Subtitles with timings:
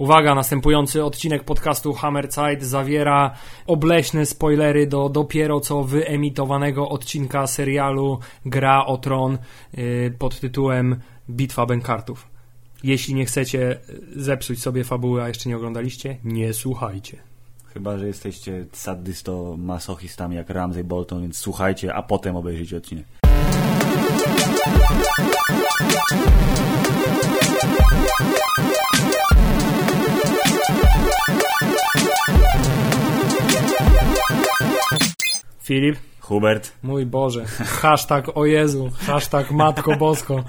[0.00, 3.34] Uwaga, następujący odcinek podcastu Hammerzeit zawiera
[3.66, 9.38] obleśne spoilery do dopiero co wyemitowanego odcinka serialu Gra o Tron
[9.72, 11.00] yy, pod tytułem
[11.30, 12.28] Bitwa Bękartów.
[12.82, 13.78] Jeśli nie chcecie
[14.16, 17.16] zepsuć sobie fabuły, a jeszcze nie oglądaliście, nie słuchajcie.
[17.74, 23.06] Chyba, że jesteście sadysto-masochistami jak Ramsey Bolton, więc słuchajcie, a potem obejrzyjcie odcinek.
[35.60, 35.98] Filip,
[36.30, 37.44] Hubert, mój Boże,
[37.82, 40.44] hashtag o Jezu, hashtag Matko Bosko.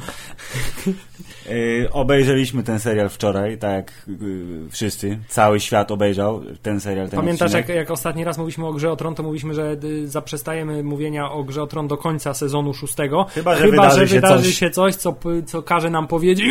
[1.49, 3.91] Yy, obejrzeliśmy ten serial wczoraj, tak jak
[4.21, 5.19] yy, wszyscy.
[5.27, 7.09] Cały świat obejrzał ten serial.
[7.09, 7.77] Ten Pamiętasz, jak, odcinek.
[7.77, 11.43] jak ostatni raz mówiliśmy o grze o Tron, to mówiliśmy, że y, zaprzestajemy mówienia o
[11.43, 13.25] grze o Tron do końca sezonu szóstego.
[13.29, 14.59] Chyba, że wydarzy się wydarzy coś.
[14.59, 16.45] się coś, co, co każe nam powiedzieć.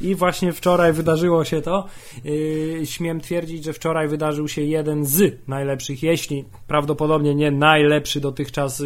[0.00, 1.86] I właśnie wczoraj wydarzyło się to.
[2.24, 8.82] Yy, śmiem twierdzić, że wczoraj wydarzył się jeden z najlepszych, jeśli prawdopodobnie nie najlepszy dotychczas,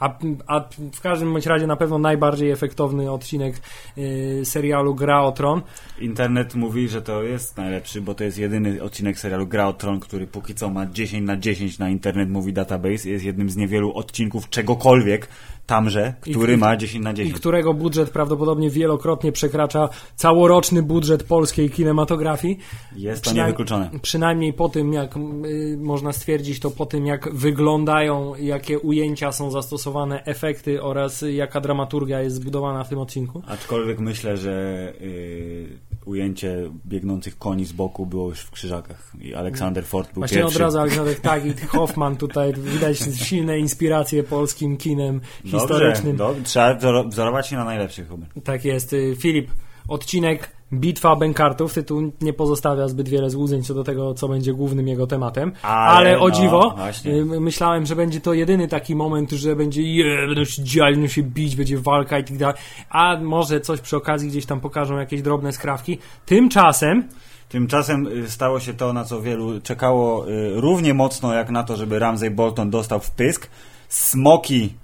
[0.00, 0.60] a, a
[0.92, 3.60] w każdym bądź razie na pewno najbardziej efektowny odcinek
[3.98, 5.62] y, serialu Gra o Tron.
[5.98, 10.00] Internet mówi, że to jest najlepszy, bo to jest jedyny odcinek serialu Gra o Tron,
[10.00, 13.08] który póki co ma 10 na 10 na Internet Mówi Database.
[13.08, 15.28] Jest jednym z niewielu odcinków czegokolwiek
[15.66, 17.34] tamże, który I- ma 10 na i 10.
[17.40, 22.58] którego budżet prawdopodobnie wielokrotnie przekracza całoroczny budżet polskiej kinematografii.
[22.96, 23.90] Jest to Przynajm- niewykluczone.
[24.02, 29.50] Przynajmniej po tym, jak y, można stwierdzić, to po tym, jak wyglądają, jakie ujęcia są
[29.50, 33.42] zastosowane, efekty oraz jaka dramaturgia jest zbudowana w tym odcinku.
[33.46, 34.52] Aczkolwiek myślę, że
[35.00, 40.38] y, ujęcie biegnących koni z boku było już w Krzyżakach i Aleksander Ford był Właśnie
[40.38, 40.56] pierwszy.
[40.56, 46.16] od razu Aleksander tak i Hoffman tutaj widać silne inspiracje polskim kinem Dobrze, historycznym.
[46.16, 48.08] dobrze, trzeba wzoro- wzorować się na najlepszych.
[48.44, 48.92] Tak jest.
[48.92, 49.50] Y, Filip,
[49.88, 51.74] odcinek Bitwa Bękartów.
[51.74, 55.52] Tytuł nie pozostawia zbyt wiele złudzeń co do tego, co będzie głównym jego tematem.
[55.62, 57.12] Ale, Ale, o no, dziwo, właśnie.
[57.12, 61.08] y, myślałem, że będzie to jedyny taki moment, że będzie je, będą się dziali, będą
[61.08, 62.56] się bić, będzie walka i tak dalej.
[62.90, 65.98] A może coś przy okazji gdzieś tam pokażą jakieś drobne skrawki.
[66.26, 67.08] Tymczasem
[67.48, 71.76] Tymczasem y, stało się to, na co wielu czekało y, równie mocno jak na to,
[71.76, 73.50] żeby Ramsey Bolton dostał w pysk.
[73.88, 74.74] Smoki.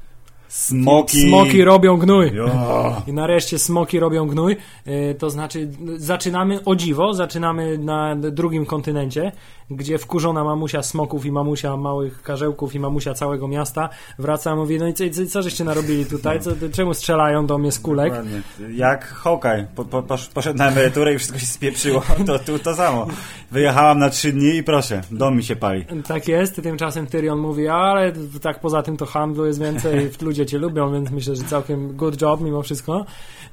[0.50, 1.20] Smoki.
[1.20, 2.30] smoki robią gnój.
[2.34, 2.50] Jo.
[3.06, 4.56] I nareszcie smoki robią gnój.
[4.86, 9.32] Y, To znaczy, zaczynamy o dziwo, zaczynamy na drugim kontynencie,
[9.70, 13.88] gdzie wkurzona mamusia smoków i mamusia małych karzełków i mamusia całego miasta
[14.18, 16.40] wraca i mówi: No i co, co, co żeście narobili tutaj?
[16.40, 18.08] Co, czemu strzelają do mnie z kulek?
[18.08, 18.42] Dokładnie.
[18.74, 19.66] Jak Hawkeye.
[19.74, 22.02] Po, po, posz- poszedł na emeryturę i wszystko się spieprzyło.
[22.26, 23.06] To tu to samo.
[23.50, 25.84] Wyjechałam na trzy dni i proszę, dom mi się pali.
[26.08, 30.58] Tak jest, tymczasem Tyrion mówi, ale tak poza tym to handlu jest więcej, ludzie cię
[30.58, 33.04] lubią, więc myślę, że całkiem good job mimo wszystko.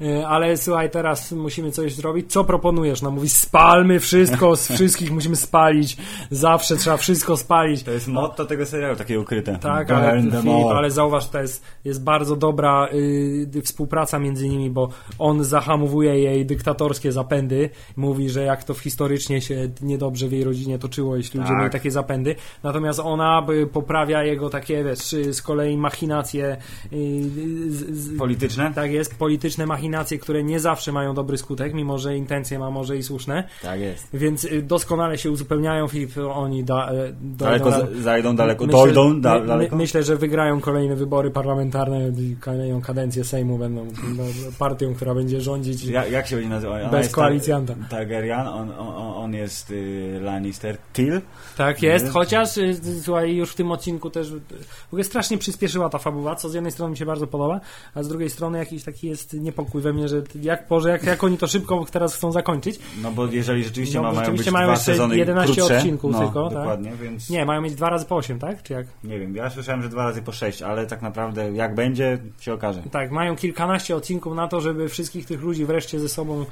[0.01, 2.31] E, Ale słuchaj, teraz musimy coś zrobić.
[2.31, 3.01] Co proponujesz?
[3.01, 5.97] No mówi, spalmy wszystko, z wszystkich musimy spalić.
[6.31, 7.83] Zawsze trzeba wszystko spalić.
[7.83, 9.57] To jest motto tego serialu, takie ukryte.
[9.61, 14.89] Tak, ale, Filip, ale zauważ, to jest, jest bardzo dobra y, współpraca między nimi, bo
[15.19, 17.69] on zahamowuje jej dyktatorskie zapędy.
[17.95, 21.59] Mówi, że jak to historycznie się niedobrze w jej rodzinie toczyło, jeśli ludzie Tak.
[21.59, 22.35] mieli takie zapędy.
[22.63, 26.57] Natomiast ona by poprawia jego takie, wiesz, y, z kolei machinacje.
[26.93, 27.21] y,
[27.69, 28.71] z, z, Polityczne?
[28.75, 32.97] tak jest, polityczne machinacje, które nie zawsze mają dobry skutek, mimo że intencje ma może
[32.97, 33.43] i słuszne.
[33.61, 34.07] Tak jest.
[34.13, 35.87] Więc doskonale się uzupełniają,
[36.33, 37.71] Oni da, e, Daleko
[38.01, 39.75] zajdą, daleko Myślę- dojdą, da, my, daleko.
[39.75, 43.85] myślę, że wygrają kolejne wybory parlamentarne i kolejną kadencję Sejmu będą
[44.17, 44.23] no,
[44.59, 45.83] partią, która będzie rządzić.
[45.85, 46.73] Jak, jak się będzie nazywa?
[46.81, 47.73] Ona Bez koalicjanta.
[47.73, 50.77] Tar- Targaryen, on, on, on jest y, Lannister.
[50.93, 51.21] Till?
[51.57, 52.11] Tak jest, Nie?
[52.11, 56.35] chociaż y, słuchaj, już w tym odcinku też y, w ogóle strasznie przyspieszyła ta fabuła,
[56.35, 57.59] co z jednej strony mi się bardzo podoba,
[57.95, 61.23] a z drugiej strony jakiś taki jest niepokój we mnie, że jak, Boże, jak, jak
[61.23, 62.79] oni to szybko teraz chcą zakończyć.
[63.01, 65.55] No bo jeżeli rzeczywiście No, ma, bo mają rzeczywiście być mają dwa jeszcze sezony 11
[65.55, 66.57] krótsze, no, tylko, tak?
[66.57, 68.63] dokładnie, więc Nie, mają mieć dwa razy po 8, tak?
[68.63, 68.87] Czy jak?
[69.03, 72.53] nie wiem, ja słyszałem, że dwa razy po sześć, ale tak naprawdę jak będzie, się
[72.53, 72.81] okaże.
[72.91, 76.45] Tak, mają kilkanaście odcinków na to, żeby wszystkich tych ludzi wreszcie ze sobą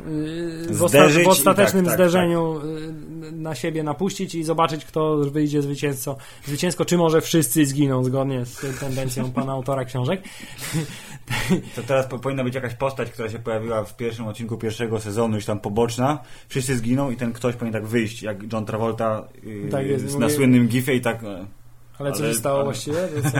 [0.00, 2.60] w, Zderzyć w i ostatecznym tak, tak, zderzeniu
[3.22, 8.44] yy, na siebie napuścić i zobaczyć, kto wyjdzie zwycięzco, zwycięsko, czy może wszyscy zginą zgodnie
[8.46, 10.22] z tendencją pana autora książek.
[11.76, 15.34] To teraz po, powinna być jakaś postać, która się pojawiła w pierwszym odcinku pierwszego sezonu,
[15.36, 16.18] już tam poboczna,
[16.48, 20.14] wszyscy zginą i ten ktoś powinien tak wyjść, jak John Travolta yy, Tak jest, z-
[20.14, 21.24] mówię- na słynnym gifie i tak...
[21.24, 21.46] e,
[21.98, 22.98] Ale co Ale- się stało ale- właściwie?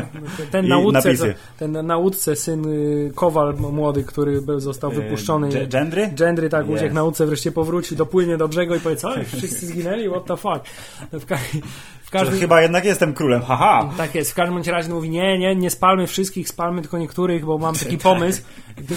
[0.51, 1.13] Ten na łódce,
[1.59, 5.47] ten na łódce syn y, Kowal młody, który był, został wypuszczony.
[5.47, 6.11] E, Ge- Gendry?
[6.15, 6.77] Gendry tak Yes.
[6.77, 9.11] uciekł na łódce, wreszcie powróci, dopłynie do brzegu i powie, co?
[9.37, 10.09] Wszyscy zginęli?
[10.11, 10.65] What the fuck?
[11.13, 12.41] W, Że każdym...
[12.41, 13.91] Chyba jednak jestem królem, haha!
[13.97, 17.59] Tak jest, w każdym razie mówi, nie, nie, nie spalmy wszystkich, spalmy tylko niektórych, bo
[17.59, 18.43] mam taki pomysł,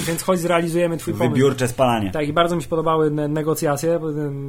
[0.07, 1.29] więc chodź zrealizujemy twój pomysł.
[1.33, 2.11] Wybiórcze spalanie.
[2.11, 3.99] Tak, i bardzo mi się podobały ne- negocjacje,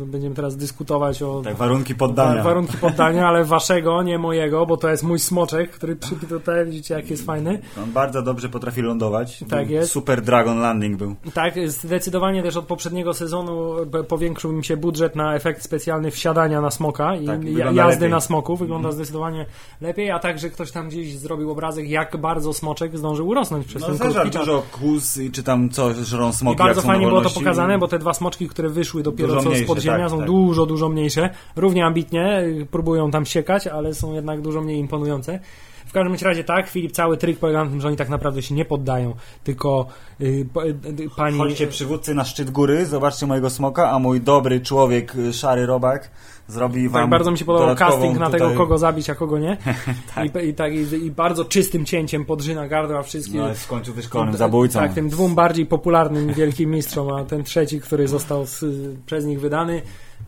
[0.06, 2.36] będziemy teraz dyskutować o Tak, warunki poddania.
[2.36, 6.66] wa- warunki poddania, ale waszego, nie mojego, bo to jest mój smoczek, który przybił tutaj,
[6.66, 7.60] widzicie jak jest fajny.
[7.84, 9.38] On bardzo dobrze potrafi lądować.
[9.50, 9.92] Tak Był jest.
[9.92, 11.14] Super Dragon Landing był.
[11.34, 13.74] Tak, zdecydowanie też od poprzedniego sezonu
[14.08, 18.10] powiększył mi się budżet na efekt specjalny wsiadania na smoka i Tak, jazdy lepiej.
[18.10, 18.56] na smoku.
[18.56, 19.46] Wygląda zdecydowanie
[19.80, 23.88] lepiej, a także ktoś tam gdzieś zrobił obrazek, jak bardzo smoczek zdążył urosnąć przez No
[23.88, 24.42] ten krótki czas.
[24.46, 27.88] dużo kus i czy tam co, żrą smoki I bardzo fajnie było to pokazane, bo
[27.88, 30.26] te dwa smoczki, które wyszły dopiero Dużo co z mniejsze, podziemia, tak, są tak.
[30.26, 31.30] dużo, dużo mniejsze.
[31.56, 35.40] Równie ambitnie, próbują tam siekać, ale są jednak dużo mniej imponujące.
[35.86, 38.54] W każdym razie tak, Filip, cały tryk polega na tym, że oni tak naprawdę się
[38.54, 39.86] nie poddają, tylko
[40.20, 41.38] y, y, y, pani...
[41.38, 46.10] Chodźcie przywódcy na szczyt góry, zobaczcie mojego smoka, a mój dobry człowiek, szary robak,
[46.52, 49.38] zrobi wam Tak, bardzo mi się podobał casting na tego, tutaj- kogo zabić, a kogo
[49.38, 49.56] nie.
[50.14, 50.42] Tak.
[50.44, 50.76] I, i, tak, i,
[51.06, 53.36] I bardzo czystym cięciem podrzyna gardła wszystkich.
[53.36, 54.78] No, jest w końcu wyszkolonym zabójcą.
[54.80, 58.64] Tak, tym dwóm bardziej popularnym wielkim mistrzom, a ten trzeci, który został z,
[59.06, 59.82] przez nich wydany,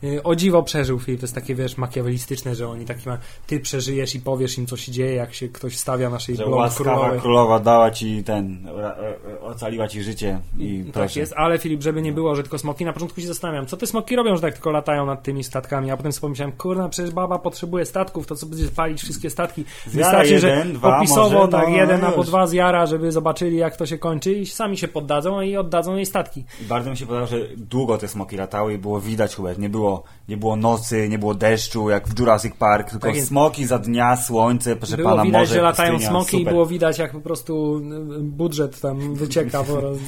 [0.04, 1.18] y, o dziwo przeżył film.
[1.18, 4.76] To jest takie, wiesz, makiawelistyczne, że oni taki ma, ty przeżyjesz i powiesz im, co
[4.76, 7.20] się dzieje, jak się ktoś stawia naszej Że łaskawa królowej.
[7.20, 11.20] królowa dała ci ten, e, e, ocaliła ci życie i Tak proszę.
[11.20, 13.86] jest, ale Filip, żeby nie było, że tylko smoki, na początku się zastanawiam, co te
[13.86, 17.10] smoki robią, że tak tylko latają nad tymi statkami, a potem sobie pomyślałem, kurna, przecież
[17.10, 19.64] baba potrzebuje statków, to co będzie palić wszystkie statki.
[19.86, 22.08] Zjara Wystarczy, jeden, że dwa popisowo może, tak, no, jeden już.
[22.08, 25.96] albo dwa zjara, żeby zobaczyli jak to się kończy i sami się poddadzą i oddadzą
[25.96, 26.44] jej statki.
[26.62, 29.68] I bardzo mi się podobało, że długo te smoki latały i było widać chyba, nie
[29.68, 33.78] było, nie było nocy, nie było deszczu, jak w Jurassic Park, tylko Tak smoki za
[33.78, 36.52] dnia, słońce, proszę Było pana, widać, morze, że latają pustynia, smoki i super.
[36.52, 37.80] było widać jak po prostu
[38.20, 39.98] budżet tam wycieka po raz-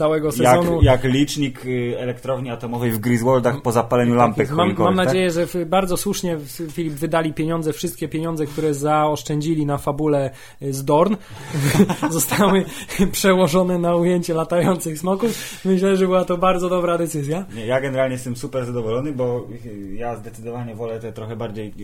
[0.00, 0.82] całego jak, sezonu.
[0.82, 5.96] jak licznik y, elektrowni atomowej w Griswoldach po zapaleniu lampek Mam, mam nadzieję, że bardzo
[5.96, 6.38] słusznie
[6.72, 10.30] Filip wydali pieniądze, wszystkie pieniądze, które zaoszczędzili na fabule
[10.62, 11.16] y, z Dorn,
[12.10, 12.64] zostały
[13.12, 15.60] przełożone na ujęcie latających smoków.
[15.64, 17.46] Myślę, że była to bardzo dobra decyzja.
[17.66, 21.74] Ja generalnie jestem super zadowolony, bo y, ja zdecydowanie wolę te trochę bardziej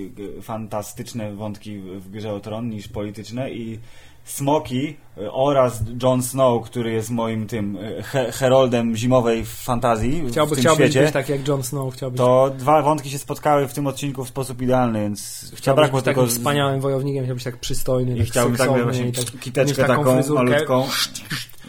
[0.42, 3.78] fantastyczne wątki w w grze o tron niż polityczne i
[4.26, 10.50] Smoki y, oraz Jon Snow, który jest moim tym y, he heroldem zimowej fantazji Chciałby,
[10.54, 11.02] w tym chciałbyś świecie.
[11.04, 14.28] być tak jak Jon Snow, chciałbyś, To dwa wątki się spotkały w tym odcinku w
[14.28, 18.56] sposób idealny, więc zabrakło być takim z- wspaniałym wojownikiem, chciałbyś tak przystojny, i tak chciałbym
[18.56, 20.44] tak właśnie tak, kiteczkę taką, fryzurkę.
[20.44, 20.86] malutką.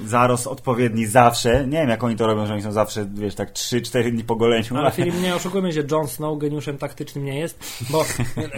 [0.05, 1.67] Zarost odpowiedni zawsze.
[1.67, 4.35] Nie wiem, jak oni to robią, że oni są zawsze, wiesz, tak 3-4 dni po
[4.35, 4.65] goleniu.
[4.75, 8.05] Ale Filip, nie oszukujmy się, Jon Snow geniuszem taktycznym nie jest, bo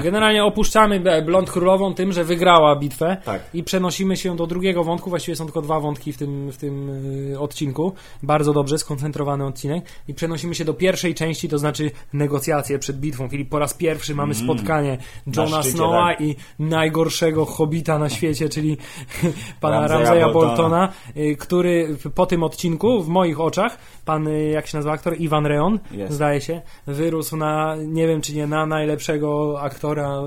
[0.04, 3.42] generalnie opuszczamy Blond Królową tym, że wygrała bitwę Tak.
[3.54, 6.90] i przenosimy się do drugiego wątku, właściwie są tylko dwa wątki w tym, w tym
[7.34, 7.94] y, odcinku,
[8.24, 13.30] bardzo dobrze skoncentrowany odcinek i przenosimy się do pierwszej części, to znaczy negocjacje przed bitwą.
[13.30, 14.98] Filip, po raz pierwszy mamy spotkanie
[15.28, 15.62] Jona Mm.
[15.64, 16.22] szczycie, Snowa tak.
[16.22, 18.78] i najgorszego hobita na świecie, czyli
[19.62, 20.34] pana Ramseya Boltona.
[20.34, 25.16] Boltona, y, który po tym odcinku, w moich oczach, pan, y, jak się nazywa aktor,
[25.20, 26.14] Iwan Reon, Jest.
[26.14, 30.22] zdaje się, wyrósł na, nie wiem czy nie na najlepszego aktora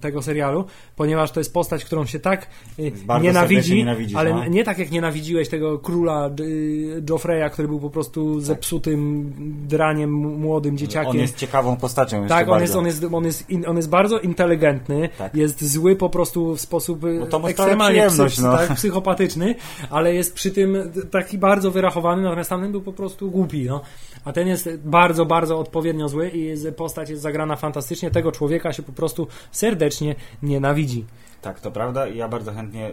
[0.00, 0.64] tego serialu,
[0.96, 2.46] ponieważ to jest postać, którą się tak
[2.78, 4.46] y, nienawidzi, ale no.
[4.46, 9.32] nie tak jak nienawidziłeś tego króla y, Joffreya, który był po prostu zepsutym
[9.68, 11.10] draniem, młodym dzieciakiem.
[11.10, 14.20] On jest ciekawą postacią Tak, on jest, on, jest, on, jest in, on jest bardzo
[14.20, 15.34] inteligentny, Tak.
[15.34, 18.56] jest zły po prostu w sposób No ekstremalnie przyjemność, no.
[18.56, 19.54] tak, psychopatyczny,
[19.90, 23.64] ale jest przy tym taki bardzo wyrachowany, natomiast tamten był po prostu głupi.
[23.64, 23.80] No.
[24.24, 28.10] A ten jest bardzo, bardzo odpowiednio zły i postać jest zagrana fantastycznie.
[28.10, 31.04] Tego człowieka się po prostu serdecznie nienawidzi.
[31.42, 32.90] Tak, to prawda ja bardzo chętnie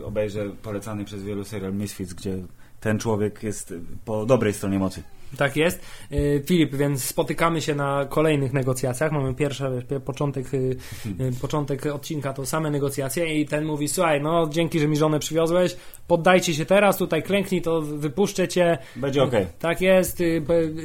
[0.00, 2.38] y, obejrzę polecany przez wielu serial Misfits, gdzie
[2.84, 3.74] ten człowiek jest
[4.04, 5.02] po dobrej stronie mocy.
[5.36, 5.80] Tak jest.
[6.12, 9.12] Y, Filip, więc spotykamy się na kolejnych negocjacjach.
[9.12, 9.64] Mamy pierwszy
[10.04, 10.76] początek, y,
[11.20, 15.18] y, początek odcinka, to same negocjacje i ten mówi, słuchaj, no dzięki, że mi żonę
[15.18, 15.76] przywiozłeś,
[16.06, 18.78] poddajcie się teraz, tutaj klęknij, to wypuszczę cię.
[18.96, 19.46] Będzie okej.
[19.58, 20.22] Tak jest,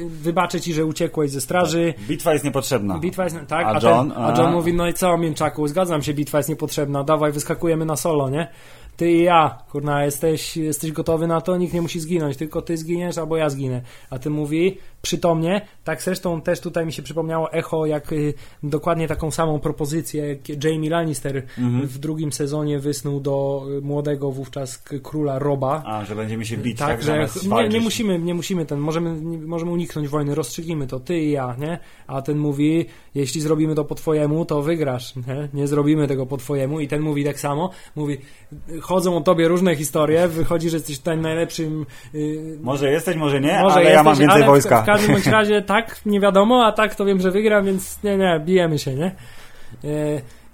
[0.08, 1.94] wybaczę ci, że uciekłeś ze straży.
[2.08, 2.98] Bitwa jest niepotrzebna.
[2.98, 4.10] Bitwa jest, tak, A a, John?
[4.10, 4.50] ten, a John A.
[4.50, 8.48] mówi, no i co, mięczaku, zgadzam się, bitwa jest niepotrzebna, dawaj, wyskakujemy na solo, nie?
[9.00, 12.76] Ty i ja, kurna, jesteś, jesteś gotowy na to, nikt nie musi zginąć, tylko ty
[12.76, 13.82] zginiesz albo ja zginę.
[14.10, 15.60] A ty mówi, przytomnie.
[15.84, 20.64] Tak zresztą też tutaj mi się przypomniało echo, jak y, dokładnie taką samą propozycję, jak
[20.64, 21.86] Jamie Lannister Mhm.
[21.86, 25.82] w drugim sezonie wysnuł do y, młodego wówczas króla Roba.
[25.86, 27.26] A, że będziemy się bić, tak, Tak, że
[27.62, 31.30] nie, nie musimy, nie musimy ten, możemy, nie, możemy uniknąć wojny, rozstrzygnijmy to, ty i
[31.30, 31.78] ja, nie?
[32.06, 35.48] A ten mówi, jeśli zrobimy to po twojemu, to wygrasz, nie?
[35.54, 38.18] Nie zrobimy tego po twojemu i ten mówi tak samo, mówi,
[38.80, 43.58] chodzą o tobie różne historie, wychodzi, że jesteś tutaj najlepszym yy, Może jesteś, może nie,
[43.62, 44.82] może ale jesteś, ja mam więcej ale w- wojska.
[44.82, 48.40] W, każdym razie tak, nie wiadomo, a tak to wiem, że wygram, więc nie, nie,
[48.44, 49.10] bijemy się, nie?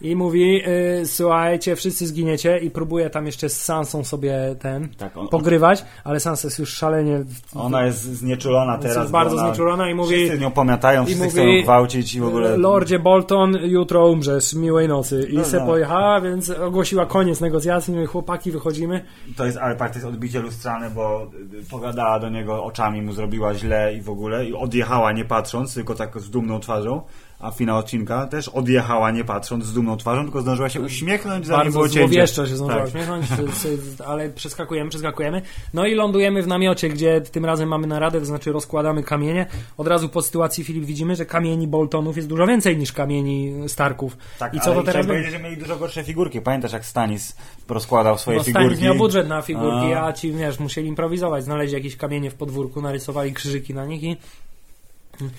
[0.00, 5.16] I mówi, e, słuchajcie, wszyscy zginiecie i próbuje tam jeszcze z Sansą sobie ten Tak,
[5.16, 7.24] on, pogrywać, ale Sansa jest już szalenie
[7.54, 9.10] ona jest znieczulona jest teraz.
[9.10, 12.20] bardzo bo ona, znieczulona i mówi Wszyscy nią pomiatają, wszyscy mówi, chcą ją gwałcić i
[12.20, 12.56] w ogóle...
[12.56, 15.28] Lordzie Bolton, jutro umrzesz, miłej nocy.
[15.30, 15.66] I No, se no.
[15.66, 19.04] pojechała, więc ogłosiła koniec negocjacji, mówię, chłopaki, wychodzimy.
[19.36, 21.30] To jest, ale tak, to jest odbicie lustrane, bo
[21.62, 25.74] y, pogadała do niego oczami, mu zrobiła źle i w ogóle i odjechała nie patrząc,
[25.74, 27.02] tylko tak z dumną twarzą.
[27.40, 31.73] A finał odcinka też odjechała nie patrząc z dumną twarzą, tylko zdążyła się uśmiechnąć, zanim
[31.73, 32.09] było Bardzo cięcie.
[32.09, 32.88] złowieszczo się zdążyła Tak.
[32.88, 33.26] uśmiechnąć,
[34.07, 35.43] ale przeskakujemy, przeskakujemy.
[35.75, 39.47] No i lądujemy w namiocie, gdzie tym razem mamy naradę, to znaczy rozkładamy kamienie.
[39.78, 44.16] Od razu po sytuacji Filip widzimy, że kamieni Boltonów jest dużo więcej niż kamieni Starków.
[44.38, 45.31] Tak, I co ale to teraz będzie?
[45.31, 46.40] że mieli dużo gorsze figurki.
[46.40, 47.37] Pamiętasz, jak Stanis
[47.69, 48.66] rozkładał swoje Bo figurki?
[48.69, 50.05] Stanis miał budżet na figurki, A.
[50.05, 51.45] a ci, wiesz, musieli improwizować.
[51.45, 54.16] Znaleźli jakieś kamienie w podwórku, narysowali krzyżyki na nich i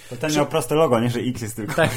[0.09, 1.73] To ten miał proste logo, nie, że X jest tylko.
[1.73, 1.89] Tak.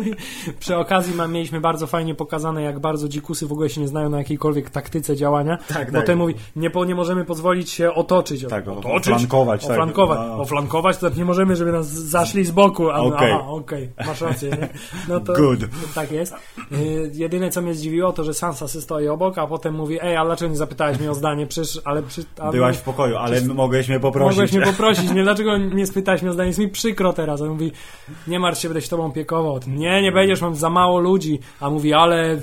[0.60, 4.08] Przy okazji mam, mieliśmy bardzo fajnie pokazane, jak bardzo dzikusy w ogóle się nie znają
[4.08, 5.58] na jakiejkolwiek taktyce działania.
[5.68, 6.06] Tak, bo tak.
[6.06, 8.46] ten mówi, nie, po, nie możemy pozwolić się otoczyć.
[8.48, 9.12] Tak, otoczyć?
[9.12, 9.70] oflankować, tak.
[9.70, 10.18] Oflankować.
[10.18, 10.40] No.
[10.40, 12.90] Oflankować, to nie możemy, żeby nas zaszli z boku.
[12.90, 13.32] A, Okej.
[13.32, 14.50] Aha, okej, masz rację.
[14.50, 14.68] Nie?
[15.08, 15.60] No to Good.
[15.94, 16.34] tak jest.
[16.72, 20.24] Y, jedyne, co mnie zdziwiło, to, że Sansa stoi obok, a potem mówi, ej, a
[20.24, 21.46] dlaczego nie zapytałeś mnie o zdanie?
[21.46, 22.02] Przecież, ale...
[22.02, 24.30] Przy, a Byłaś w pokoju, ale mogłeś mnie poprosić.
[24.36, 25.22] Mogłeś mnie poprosić, nie?
[25.22, 26.48] Dlaczego nie spytałeś mnie o zdanie?
[26.48, 27.40] Jest mi przykro teraz.
[27.40, 27.72] On mówi,
[28.26, 29.60] nie martw się, będę się tobą opiekował.
[29.66, 31.38] Nie, nie będziesz, mam za mało ludzi.
[31.60, 32.38] A mówi, ale...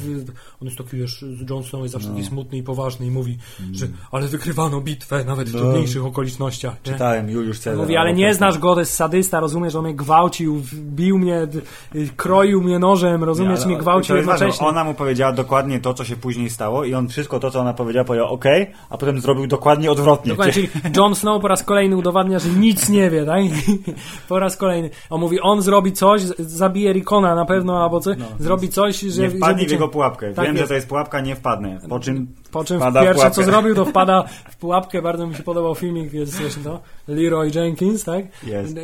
[0.62, 3.38] On jest taki, wiesz, Jon Snow jest zawsze taki smutny i poważny i mówi,
[3.72, 5.60] że ale wygrywano bitwę nawet w No.
[5.60, 6.74] trudniejszych okolicznościach.
[6.86, 6.92] Nie?
[6.92, 7.78] Czytałem Juliusz Cezar.
[7.78, 11.48] Mówi, ale nie znasz go, to jest sadysta, rozumiesz, on mnie gwałcił, bił mnie,
[11.96, 14.68] y, kroił mnie nożem, rozumiesz, Nie, mnie gwałcił ważne, jednocześnie.
[14.68, 17.74] Ona mu powiedziała dokładnie to, co się później stało i on wszystko to, co ona
[17.74, 18.46] powiedziała, powiedział ok,
[18.90, 20.30] a potem zrobił dokładnie odwrotnie.
[20.30, 23.42] Dokładnie, czyli Jon Snow po raz kolejny udowadnia, że nic nie wie, tak?
[24.30, 24.90] po raz kolejny.
[25.10, 29.22] On mówi, on zrobi coś, zabije Rikona na pewno, albo coś, zrobi coś, że...
[29.22, 30.34] nie wpadnij w jego pułapkę.
[30.34, 30.66] Tak Wiem, jest.
[30.66, 31.80] że to jest pułapka, nie wpadnę.
[31.90, 35.02] Po czym Po czym pierwsze co zrobił, to wpada w pułapkę.
[35.02, 36.82] Bardzo mi się podobał filmik, jest właśnie to.
[37.08, 38.26] Leroy Jenkins, tak?
[38.44, 38.76] Jest.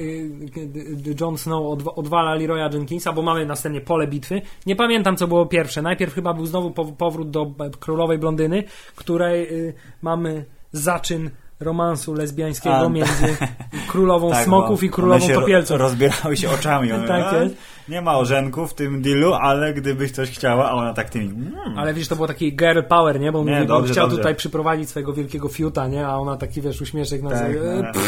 [1.21, 4.41] Jon Snow odwa- odwala Leroya Jenkinsa, bo mamy następnie pole bitwy.
[4.65, 5.81] Nie pamiętam, co było pierwsze.
[5.81, 8.63] Najpierw chyba był znowu pow- powrót do królowej blondyny,
[8.95, 13.37] której y, mamy zaczyn romansu lesbiańskiego A, między
[13.91, 15.77] królową Tak, smoków i królową topielców.
[15.79, 16.91] rozbierały się oczami.
[16.91, 17.55] One, Tak "A, jest.
[17.89, 21.25] Nie ma orzenku w tym dealu, ale gdybyś coś chciała, a ona tak tymi...
[21.27, 23.31] Mm, Ale wiesz, to było taki girl power, nie?
[23.31, 24.17] Bo Nie, mówi, bo on dobrze, chciał dobrze.
[24.17, 26.07] tutaj przyprowadzić swojego wielkiego fiuta, nie?
[26.07, 27.51] A ona taki, wiesz, uśmieszek na Tak,
[27.83, 28.01] no,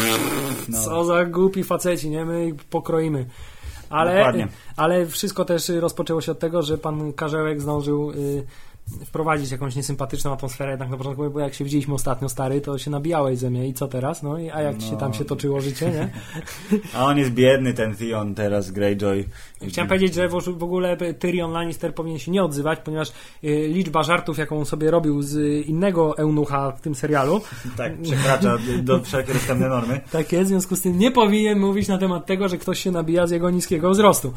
[0.68, 0.78] no.
[0.82, 2.24] Co za głupi faceci, nie?
[2.24, 3.26] My pokroimy.
[3.90, 4.48] Ale, Dokładnie.
[4.76, 8.44] ale wszystko też rozpoczęło się od tego, że pan Karzełek zdążył y,
[9.06, 12.90] wprowadzić jakąś niesympatyczną atmosferę jednak na początku, bo jak się widzieliśmy ostatnio stary, to się
[12.90, 14.22] nabijałeś ze mnie i co teraz?
[14.22, 14.98] No i a jak ci się No.
[14.98, 16.08] tam się toczyło życie, nie?
[16.94, 19.24] A on jest biedny, ten Theon teraz, Greyjoy.
[19.68, 23.08] Chciałem powiedzieć, że w ogóle Tyrion Lannister powinien się nie odzywać, ponieważ
[23.44, 27.40] y, liczba żartów, jaką on sobie robił z innego eunucha w tym serialu,
[27.76, 30.00] Tak, przekracza do wszelkie dostępne normy.
[30.12, 32.90] Tak jest, w związku z tym nie powinien mówić na temat tego, że ktoś się
[32.90, 34.32] nabija z jego niskiego wzrostu.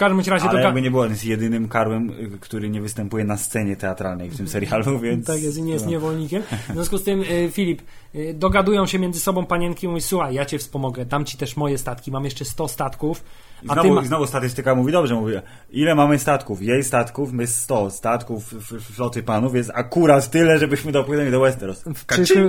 [0.00, 0.64] W każdym razie Ale to...
[0.64, 4.36] jakby nie było, on jest jedynym karłem, y, który nie występuje na scenie teatralnej w
[4.36, 5.26] tym serialu, więc...
[5.26, 6.42] Tak jest i nie jest niewolnikiem.
[6.68, 7.82] W związku z tym, y, Filip,
[8.14, 11.56] y, dogadują się między sobą panienki i mówi, słuchaj, ja cię wspomogę, dam ci też
[11.56, 13.24] moje statki, mam jeszcze 100 statków,
[13.62, 14.04] I a Znowu, ma...
[14.04, 15.34] Znowu statystyka mówi dobrze, mówi,
[15.70, 16.62] ile mamy statków?
[16.62, 21.84] Jej statków, my 100 statków floty panów, jest akurat tyle, żebyśmy dopłynęli do Westeros.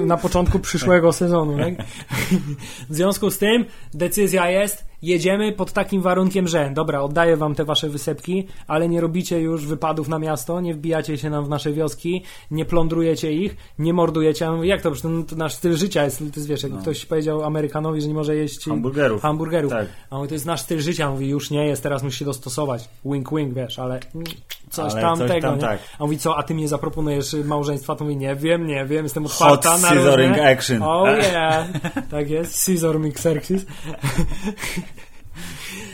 [0.05, 1.58] na początku przyszłego sezonu.
[1.58, 1.74] Tak?
[2.89, 7.65] W związku z tym decyzja jest, jedziemy pod takim warunkiem, że dobra, oddaję wam te
[7.65, 11.74] wasze wysepki, ale nie robicie już wypadów na miasto, nie wbijacie się nam w nasze
[11.74, 14.46] wioski, nie plądrujecie ich, nie mordujecie.
[14.46, 14.91] Ja mówię, jak to?
[14.91, 16.77] Przecież to, nasz styl życia jest, to jest, wiesz, jak No.
[16.77, 19.22] ktoś powiedział Amerykanowi, że nie może jeść Hamburgerów.
[19.22, 19.72] hamburgerów.
[19.72, 19.88] Tak.
[20.10, 21.12] A on mówi, to jest nasz styl życia.
[21.12, 22.89] Mówi, już nie jest, teraz musisz się dostosować.
[23.05, 24.00] Wink, wink, wiesz, ale
[24.72, 25.62] coś Ale tam coś tego, tam nie?
[25.62, 25.80] tak.
[25.80, 27.96] A on mówi, co, a ty mnie zaproponujesz małżeństwa?
[27.96, 30.50] To mówi, nie wiem, nie wiem, jestem Hot otwarta na scissoring różne...
[30.51, 30.84] action.
[30.84, 31.68] Oh yeah,
[32.12, 33.66] tak jest, scissor mixerxis.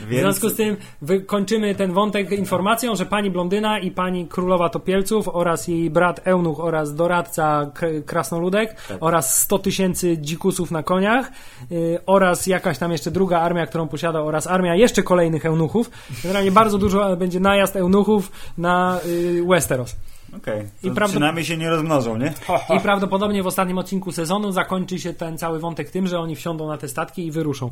[0.08, 5.28] W związku z tym wykończymy ten wątek informacją, że pani blondyna i pani królowa topielców
[5.28, 7.70] oraz jej brat Eunuch oraz doradca
[8.06, 8.96] krasnoludek Tak.
[9.00, 11.30] oraz 100 tysięcy dzikusów na koniach
[11.72, 15.90] y, oraz jakaś tam jeszcze druga armia, którą posiada oraz armia jeszcze kolejnych eunuchów.
[16.22, 19.96] Generalnie bardzo dużo będzie najazd eunuchów na y, Westeros.
[20.36, 22.34] Okej, prawdop- przynajmniej się nie rozmnożą, nie?
[22.76, 26.68] I prawdopodobnie w ostatnim odcinku sezonu zakończy się ten cały wątek tym, że oni wsiądą
[26.68, 27.70] na te statki i wyruszą.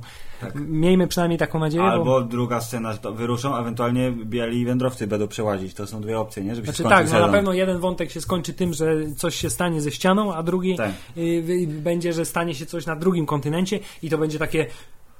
[0.55, 1.83] Miejmy przynajmniej taką nadzieję.
[1.85, 1.91] bo...
[1.91, 5.75] Albo druga scena, że wyruszą, ewentualnie biali wędrowcy będą przełazić.
[5.75, 6.55] To są dwie opcje, nie?
[6.55, 7.33] Żeby Znaczy się tak, no na sezon.
[7.33, 10.91] pewno jeden wątek się skończy tym, że coś się stanie ze ścianą, a drugi Tak.
[11.17, 14.67] y, będzie, że stanie się coś na drugim kontynencie i to będzie takie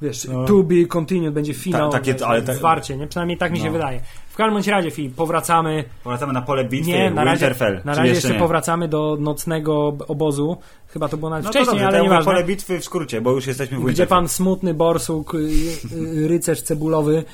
[0.03, 0.45] wiesz, No.
[0.45, 3.07] to be continued, będzie finał, Ta- takie- ale tak- zwarcie, nie?
[3.07, 3.73] Przynajmniej tak mi się No.
[3.73, 4.01] wydaje.
[4.37, 7.81] W każdym razie, Filip, powracamy Powracamy na pole bitwy nie, na razie, Winterfell.
[7.85, 8.39] na razie jeszcze nie?
[8.39, 10.57] powracamy do nocnego obozu.
[10.89, 12.33] Chyba to było nawet No wcześniej, dobrze, ale nieważne.
[12.33, 14.09] pole bitwy w skrócie, bo już jesteśmy w Gdzie Winterfell.
[14.19, 15.39] pan smutny borsuk, y,
[15.93, 17.25] y, rycerz cebulowy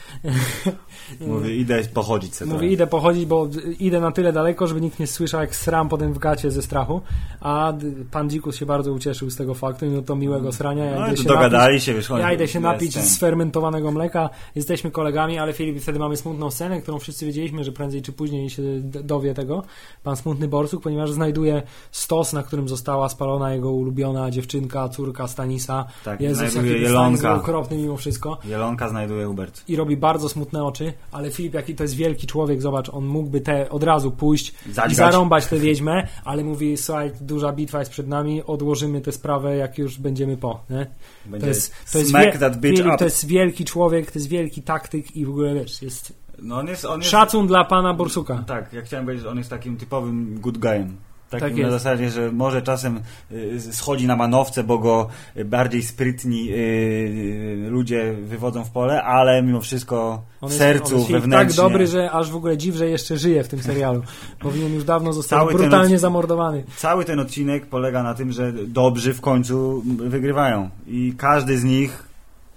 [1.21, 2.53] Mówi, idę pochodzić sobie.
[2.53, 6.13] Mówi, idę pochodzić, bo idę na tyle daleko, żeby nikt nie słyszał, jak sram potem
[6.13, 7.01] w gacie ze strachu.
[7.41, 7.73] A
[8.11, 10.85] pan Dzikus się bardzo ucieszył z tego faktu, mimo to miłego srania.
[10.85, 13.91] Ja No idę i się dogadali napić, się, wiesz, ja idę się napić z fermentowanego
[13.93, 14.31] mleka.
[14.55, 18.51] Jesteśmy kolegami, ale Filip, wtedy mamy smutną scenę, którą wszyscy wiedzieliśmy, że prędzej czy później
[18.51, 19.63] się dowie tego.
[20.03, 25.85] Pan smutny borsuk, ponieważ znajduje stos, na którym została spalona jego ulubiona dziewczynka, córka Stanisa.
[26.05, 27.35] Tak, Jezus, znajduje jelonka.
[27.35, 29.63] okropny mimo wszystko Jelonka znajduje Hubert.
[29.69, 33.41] i robi bardzo smutne oczy, ale Filip, jaki to jest wielki człowiek, zobacz, on mógłby
[33.41, 34.97] te od razu pójść i Zadźgać.
[34.97, 39.79] zarąbać tę wiedźmę, ale mówi, słuchaj, duża bitwa jest przed nami, odłożymy tę sprawę, jak
[39.79, 40.87] już będziemy po, nie?
[41.27, 44.29] Będzie To jest, to jest, wie- that bitch Filip, to jest wielki człowiek, to jest
[44.29, 47.95] wielki taktyk i w ogóle, wiesz, jest No on jest, on jest szacun dla pana
[47.95, 48.45] Borsuka.
[48.47, 50.97] Tak, ja chciałem powiedzieć, że on jest takim typowym good guyem.
[51.41, 53.01] Takim Tak na zasadzie, że może czasem
[53.33, 55.09] y, schodzi na manowce, bo go
[55.45, 60.95] bardziej sprytni y, y, ludzie wywodzą w pole, ale mimo wszystko w jest, sercu, on
[60.95, 61.57] jest Filip, wewnętrznie.
[61.57, 64.03] tak dobry, że aż w ogóle dziw, że jeszcze żyje w tym serialu.
[64.41, 66.65] Powinien już dawno ten brutalnie zamordowany.
[66.77, 72.12] Cały ten odcinek polega na tym, że dobrzy w końcu wygrywają i każdy z nich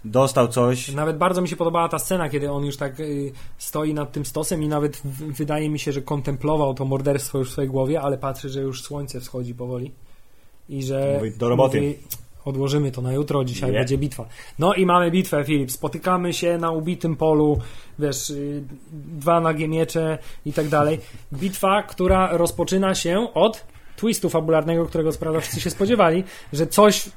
[0.06, 0.92] dostał coś.
[0.92, 4.26] Nawet bardzo mi się podobała ta scena, kiedy on już tak y, stoi nad tym
[4.26, 5.02] stosem i nawet
[5.38, 8.84] wydaje mi się, że kontemplował to morderstwo już w swojej głowie, ale patrzy, że już
[8.84, 9.92] słońce wschodzi powoli
[10.70, 11.78] i że Mówi, do roboty.
[11.82, 11.96] mówi,
[12.46, 13.78] odłożymy to na jutro, dzisiaj Nie.
[13.78, 14.26] będzie bitwa.
[14.60, 15.72] No i mamy bitwę, Filip.
[15.72, 17.58] Spotykamy się na ubitym polu,
[18.00, 21.00] wiesz, y, dwa nagie miecze i tak dalej.
[21.34, 23.66] Bitwa, która rozpoczyna się od
[23.96, 26.24] twistu fabularnego, którego sprawda wszyscy się spodziewali,
[26.54, 27.12] że coś, y,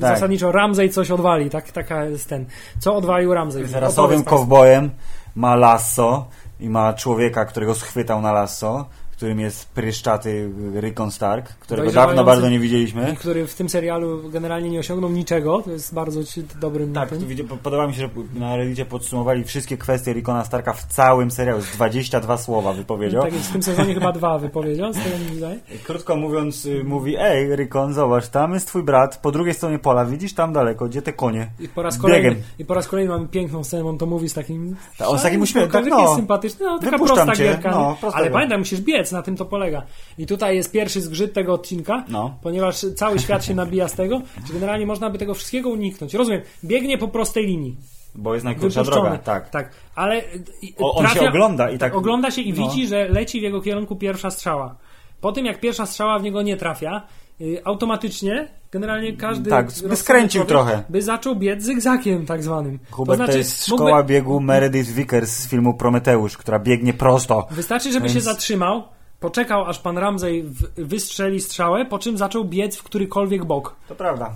[0.00, 0.14] Tak.
[0.14, 2.46] zasadniczo Ramsey coś odwali, tak, taka jest ten.
[2.78, 3.64] Co odwalił Ramsey?
[3.72, 4.90] Rasowym kowbojem
[5.34, 6.26] ma lasso
[6.60, 8.86] i ma człowieka, którego schwytał na lasso,
[9.20, 10.50] którym jest pryszczaty
[10.80, 13.10] Rickon Stark, którego dawno bardzo nie widzieliśmy.
[13.12, 16.20] I który w tym serialu generalnie nie osiągnął niczego, to jest bardzo
[16.60, 17.08] dobrym Tak,
[17.48, 21.60] tu podoba mi się, że na Reddicie podsumowali wszystkie kwestie Rickona Starka w całym serialu.
[21.60, 23.22] Z 22 słowa wypowiedział.
[23.22, 25.60] Tak w tym sezonie chyba dwa wypowiedział, z tego mi wydaje.
[25.86, 30.04] Krótko mówiąc, y, mówi, ej Rickon, zobacz, tam jest twój brat, po drugiej stronie pola,
[30.04, 31.50] widzisz tam daleko, gdzie te konie?
[31.60, 32.44] I po raz kolejny, Biegiem.
[32.58, 34.76] i po raz kolejny mamy piękną scenę, on to mówi z takim...
[34.98, 36.00] Ta- on z takim uśmiechem, tak, no.
[36.00, 37.70] jest sympatyczny, no taka prosta cię, gierka.
[37.70, 39.82] no, prosta Ale pamiętaj, musisz biec, na tym to polega.
[40.18, 42.38] I tutaj jest pierwszy zgrzyt tego odcinka, No.
[42.42, 46.14] ponieważ cały świat się nabija z tego, że generalnie można by tego wszystkiego uniknąć.
[46.14, 47.76] Rozumiem, biegnie po prostej linii.
[48.14, 49.50] Bo jest najkrótsza droga, tak.
[49.50, 49.70] tak.
[49.94, 50.22] Ale
[50.62, 52.56] i- O- on się ogląda i tak- Ogląda się i no.
[52.68, 54.76] widzi, że leci w jego kierunku pierwsza strzała.
[55.20, 57.02] Po tym, jak pierwsza strzała w niego nie trafia,
[57.40, 60.82] y, automatycznie generalnie każdy Tak, by skręcił trochę.
[60.88, 62.78] by zaczął biec zygzakiem tak zwanym.
[62.90, 67.46] Hubert, to, jest mógłby- szkoła biegu Meredith Vickers z filmu Prometeusz, która biegnie prosto.
[67.50, 68.82] Wystarczy, żeby Więc- się zatrzymał,
[69.20, 70.44] poczekał aż pan Ramsey
[70.76, 73.76] wystrzeli strzałę, po czym zaczął biec w którykolwiek bok.
[73.88, 74.30] To prawda.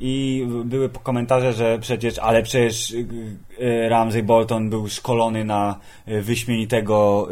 [0.00, 3.06] I były komentarze, że przecież, ale przecież y,
[3.60, 7.28] y, Ramsey Bolton był szkolony na y, wyśmienitego,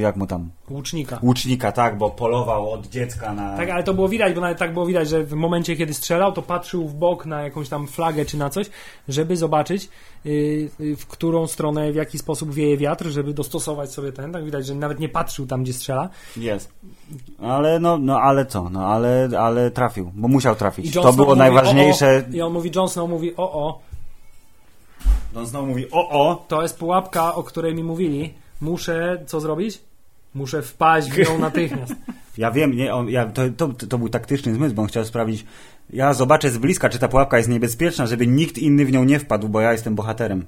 [0.00, 1.18] jak mu tam, Łucznika.
[1.22, 3.56] łucznika, tak, bo polował od dziecka na...
[3.56, 6.32] Tak, ale to było widać, bo nawet tak było widać, że w momencie, kiedy strzelał,
[6.32, 8.66] to patrzył w bok na jakąś tam flagę czy na coś,
[9.08, 9.88] żeby zobaczyć,
[10.80, 14.32] w którą stronę, w jaki sposób wieje wiatr, żeby dostosować sobie ten.
[14.32, 16.08] Tak widać, że nawet nie patrzył tam, gdzie strzela.
[16.36, 16.72] Jest.
[17.42, 20.94] Ale no, no ale co, no ale, ale trafił, bo musiał trafić.
[20.94, 22.01] To było najważniejsze.
[22.02, 23.80] O, I on mówi, Jon Snow mówi, o, o,
[25.34, 28.34] On znowu mówi, o, o, to jest pułapka, o której mi mówili.
[28.60, 29.80] Muszę, co zrobić?
[30.34, 31.94] Muszę wpaść w nią natychmiast.
[32.38, 35.44] Ja wiem, nie, on, ja, to, to, to był taktyczny zmysł, bo on chciał sprawdzić.
[35.90, 39.18] Ja zobaczę z bliska, czy ta pułapka jest niebezpieczna, żeby nikt inny w nią nie
[39.18, 40.46] wpadł, bo ja jestem bohaterem.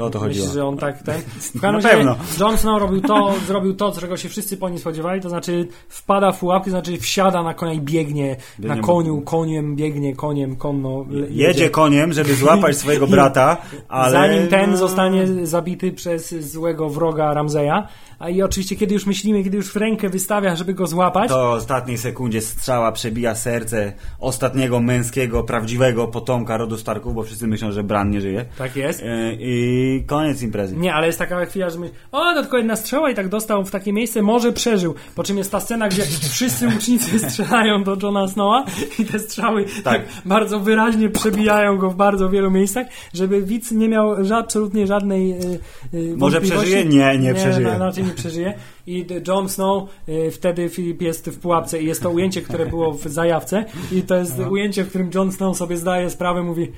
[0.00, 0.44] To o to chodziło.
[0.46, 1.20] Myślisz, że on tak ten.
[1.40, 2.16] W Na każdym razie pewno.
[2.40, 6.32] Jon Snow robił to, zrobił to, czego się wszyscy po nim spodziewali, to znaczy wpada
[6.32, 10.56] w pułapki, to znaczy wsiada na konia i biegnie, Biegnie, na koniu, koniem, biegnie koniem,
[10.56, 11.04] konno.
[11.10, 13.56] le- Jedzie koniem, żeby złapać swojego brata,
[13.88, 14.10] ale...
[14.12, 17.88] Zanim ten no, zostanie zabity przez złego wroga Ramzeja.
[18.20, 21.52] A i oczywiście, kiedy już myślimy, kiedy już w rękę wystawia, żeby go złapać, To
[21.52, 27.82] ostatniej sekundzie strzała przebija serce ostatniego męskiego, prawdziwego potomka rodu Starków, bo wszyscy myślą, że
[27.84, 28.44] Bran nie żyje.
[28.58, 29.02] tak jest.
[29.02, 30.76] E, I koniec imprezy.
[30.76, 33.64] Nie, ale jest taka chwila, że my, o, to tylko jedna strzała i tak dostał
[33.64, 34.94] w takie miejsce, może przeżył.
[35.14, 38.64] Po czym jest ta scena, gdzie wszyscy łucznicy strzelają do Johna Snowa
[38.98, 40.02] i te strzały Tak.
[40.24, 45.58] bardzo wyraźnie przebijają go w bardzo wielu miejscach, żeby widz nie miał absolutnie żadnej y,
[45.94, 46.84] y, Może przeżyje?
[46.84, 47.66] Nie, nie przeżyje.
[47.68, 48.54] na- Raczej nie przeżyje.
[48.86, 52.92] I Jon Snow, y, wtedy Filip jest w pułapce i jest to ujęcie, które było
[52.92, 56.72] w zajawce i to jest ujęcie, w którym Jon Snow sobie zdaje sprawę, mówi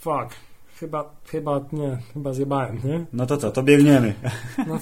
[0.00, 0.36] fuck,
[0.80, 3.04] chyba, chyba, nie, chyba zjebałem, nie?
[3.12, 4.14] No to co, to biegniemy.
[4.66, 4.78] No,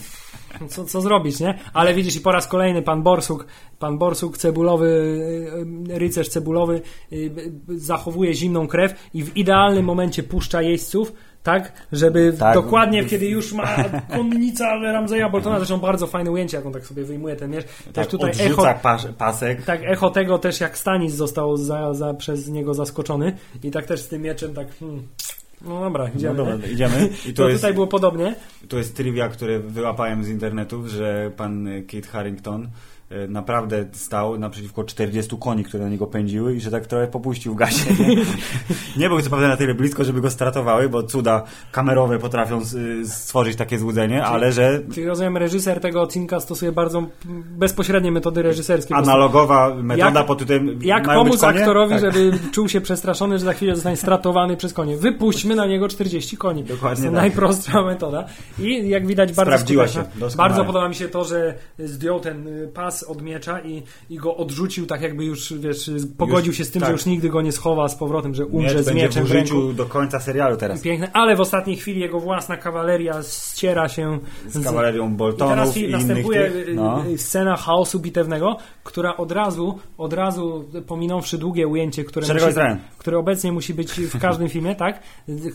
[0.69, 1.59] co, co zrobić, nie?
[1.73, 3.47] Ale widzisz, i po raz kolejny pan Borsuk,
[3.79, 6.83] pan Borsuk cebulowy, y, y, rycerz cebulowy,
[7.69, 11.13] zachowuje zimną krew i w idealnym momencie puszcza jeźdźców,
[11.49, 12.55] tak, żeby Tak.
[12.55, 13.77] dokładnie, kiedy już ma
[14.17, 17.65] konnica Ramzeja Boltona, zresztą bardzo fajne ujęcie, jak on tak sobie wyjmuje ten miecz.
[17.65, 19.65] Też Tak, tutaj echo, pas, pasek.
[19.65, 23.33] tak, echo tego też, jak Stanis został za, za, przez niego zaskoczony
[23.63, 25.03] i tak też z tym mieczem, tak, hmm.
[25.61, 26.35] no dobra, No idziemy.
[26.37, 27.09] dobra, idziemy.
[27.29, 28.35] I to jest, tutaj było podobnie.
[28.69, 32.69] to jest trivia, które wyłapałem z internetów, że pan Kit Harrington
[33.29, 37.57] naprawdę stał naprzeciwko 40 koni, które na niego pędziły i że tak trochę popuścił w
[37.57, 37.95] gasie.
[37.99, 38.17] Nie,
[39.03, 41.43] nie był co prawda na tyle blisko, żeby go stratowały, bo cuda
[41.73, 42.61] kamerowe potrafią
[43.05, 47.07] stworzyć takie złudzenie, ale że Czyli rozumiem, reżyser tego odcinka stosuje bardzo
[47.59, 48.95] bezpośrednie metody reżyserskie.
[48.95, 52.01] Analogowa metoda Jak- pod tytułem Jak pomóc aktorowi, Tak.
[52.01, 54.97] żeby czuł się przestraszony, że za chwilę zostanie stratowany przez konie?
[54.97, 56.65] Wypuśćmy na niego 40 koni.
[56.65, 57.21] Dokładnie to tak.
[57.21, 58.25] najprostsza metoda.
[58.59, 60.13] I jak widać bardzo Sprawdziła skuteczna.
[60.15, 60.49] się, doskonale.
[60.49, 62.69] Bardzo podoba mi się to, że zdjął ten y,
[62.99, 66.81] pas od miecza i, i go odrzucił tak jakby już, wiesz, pogodził się z tym,
[66.81, 66.89] tak.
[66.89, 69.73] że już nigdy go nie schowa z powrotem, że umrze Miecz z mieczem w ręku.
[69.73, 70.81] do końca serialu teraz.
[70.81, 75.71] Piękne, ale w ostatniej chwili jego własna kawaleria ściera się Z kawalerią i Boltonów teraz
[75.71, 77.07] i, film innych następuje tych, y, no.
[77.07, 82.57] y, scena chaosu bitewnego, która od razu, od razu pominąwszy długie ujęcie, które, musi,
[82.99, 85.03] które obecnie musi być w każdym filmie, tak?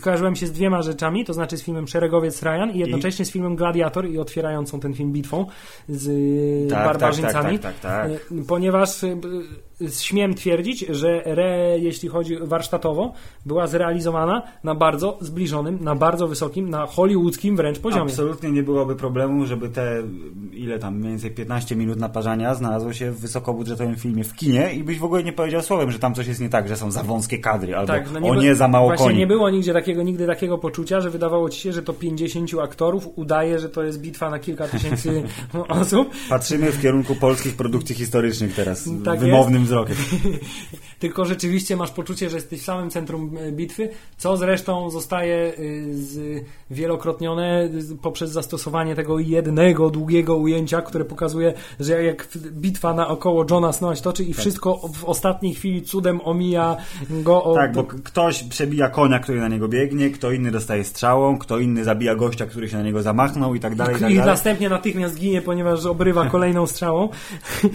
[0.01, 3.55] Kojarzyłem się z dwiema rzeczami, to znaczy z filmem Szeregowiec Ryan i jednocześnie z filmem
[3.55, 5.45] Gladiator i otwierającą ten film bitwą
[5.89, 7.32] z y, Tak, tak, barbarzyńcami.
[7.33, 8.31] Tak, tak, tak, tak.
[8.31, 9.17] Y, Ponieważ y,
[9.91, 13.13] śmiem twierdzić, że re, jeśli chodzi warsztatowo,
[13.45, 18.03] była zrealizowana na bardzo zbliżonym, na bardzo wysokim, na hollywoodzkim wręcz poziomie.
[18.03, 20.03] Absolutnie nie byłoby problemu, żeby te
[20.53, 24.83] ile tam, mniej więcej 15 minut naparzania znalazło się w wysokobudżetowym filmie w kinie i
[24.83, 27.03] byś w ogóle nie powiedział słowem, że tam coś jest nie tak, że są za
[27.03, 29.17] wąskie kadry, albo Tak, no o by- nie, za mało Właśnie koni.
[29.17, 33.09] nie było nigdzie takiego, nigdy takiego poczucia, że wydawało ci się, że to 50 aktorów
[33.15, 35.23] udaje, że to jest bitwa na kilka tysięcy
[35.81, 36.09] osób.
[36.29, 39.95] Patrzymy w kierunku polskich produkcji historycznych teraz, Tak wymownym wzrokiem.
[40.99, 46.45] Tylko rzeczywiście masz poczucie, że jesteś w samym centrum e, bitwy, co zresztą zostaje y,
[46.71, 47.69] wielokrotnione
[48.01, 54.01] poprzez zastosowanie tego jednego długiego ujęcia, które pokazuje, że jak bitwa naokoło Johna Snowa się
[54.01, 56.77] toczy i wszystko w ostatniej chwili cudem omija
[57.09, 61.37] go o, Tak, bo ktoś przebija konia, który na niego biegnie, kto inny dostaje strzałą,
[61.37, 64.15] kto inny zabija gościa, który się na niego zamachnął i tak dalej, i tak i
[64.15, 64.29] dalej.
[64.31, 67.09] następnie natychmiast ginie, ponieważ obrywa kolejną strzałą.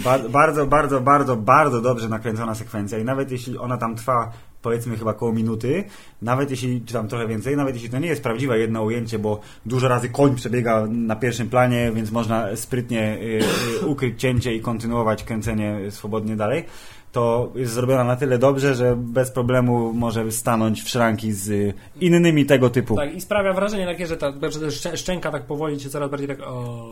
[0.04, 4.96] Ba- bardzo, bardzo, bardzo, bardzo dobrze nakręcona sekwencja i nawet jeśli ona tam trwa powiedzmy
[4.96, 5.84] chyba koło minuty,
[6.22, 9.40] nawet jeśli, czy tam trochę więcej, nawet jeśli to nie jest prawdziwe jedno ujęcie, bo
[9.66, 13.40] dużo razy koń przebiega na pierwszym planie, więc można sprytnie y,
[13.82, 16.64] y, ukryć cięcie i kontynuować kręcenie swobodnie dalej,
[17.12, 22.46] to jest zrobiona na tyle dobrze, że bez problemu może stanąć w szranki z innymi
[22.46, 22.96] tego typu.
[22.96, 24.32] Tak, i sprawia wrażenie takie, że ta
[24.70, 26.90] że szczęka tak powoli się coraz bardziej tak o,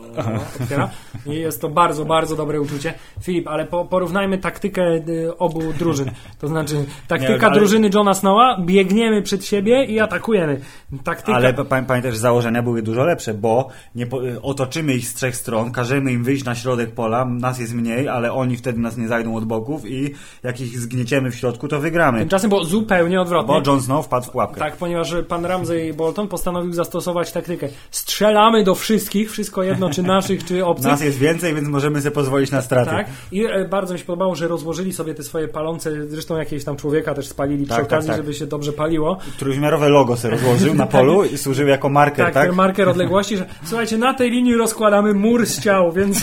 [0.61, 0.89] otwiera.
[1.25, 2.93] I jest to bardzo, bardzo dobre uczucie.
[3.21, 6.11] Filip, ale po, porównajmy taktykę y, obu drużyn.
[6.39, 10.61] To znaczy, taktyka Nie, ale- drużyny Johna Snowa, biegniemy przed siebie i atakujemy.
[11.03, 11.33] Taktyka...
[11.37, 14.07] Ale pa- pa- pamiętaj, że założenia były dużo lepsze, bo nie
[14.41, 18.33] otoczymy ich z trzech stron, każemy im wyjść na środek pola, nas jest mniej, ale
[18.33, 20.06] oni wtedy nas nie zajdą od boków i
[20.43, 22.19] jak ich zgnieciemy w środku, to wygramy.
[22.19, 23.61] Tymczasem było zupełnie odwrotnie.
[23.61, 24.59] Bo Jon Snow wpadł w pułapkę.
[24.59, 27.67] Tak, ponieważ pan Ramsey Bolton postanowił zastosować taktykę.
[27.91, 30.85] Strzelamy do wszystkich, wszystko jedno, czy naszych, czy obcych.
[30.85, 32.89] Nas jest więcej, więc możemy sobie pozwolić na straty.
[32.91, 33.07] Tak.
[33.31, 36.75] I e, bardzo mi się podobało, że rozłożyli sobie te swoje palące, zresztą jakiegoś tam
[36.75, 38.17] człowieka też spalili przy Tak, tak, okazji, tak.
[38.17, 39.17] żeby się dobrze paliło.
[39.39, 42.55] Trójwymiarowe logo sobie rozłożył na polu i służył jako marker, Tak, tak?
[42.55, 46.21] marker odległości, że słuchajcie, na tej linii rozkładamy mur z ciał, więc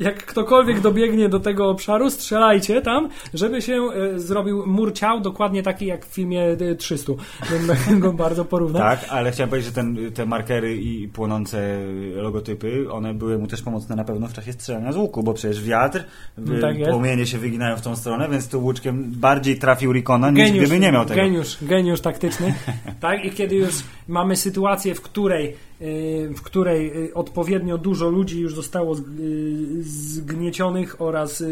[0.00, 5.62] jak ktokolwiek dobiegnie do tego obszaru, strzelajcie tam żeby się e, zrobił mur ciał, dokładnie
[5.62, 7.12] taki jak w filmie e, 300.
[7.88, 8.82] Bym go bardzo porównał.
[8.82, 11.78] Tak, ale chciałem powiedzieć, że ten, te markery i płonące
[12.14, 15.64] logotypy, one były mu też pomocne na pewno w czasie strzelania z łuku, bo przecież
[15.64, 16.04] wiatr,
[16.38, 20.52] No tak płomienie się wyginają w tą stronę, więc tu łuczkiem bardziej trafił Rikona, niż
[20.52, 21.20] gdyby nie miał tego.
[21.20, 22.54] Geniusz, geniusz taktyczny.
[23.00, 23.74] tak, i kiedy już
[24.10, 31.02] mamy sytuację, w której, yy, w której yy, odpowiednio dużo ludzi już zostało yy, zgniecionych
[31.02, 31.44] oraz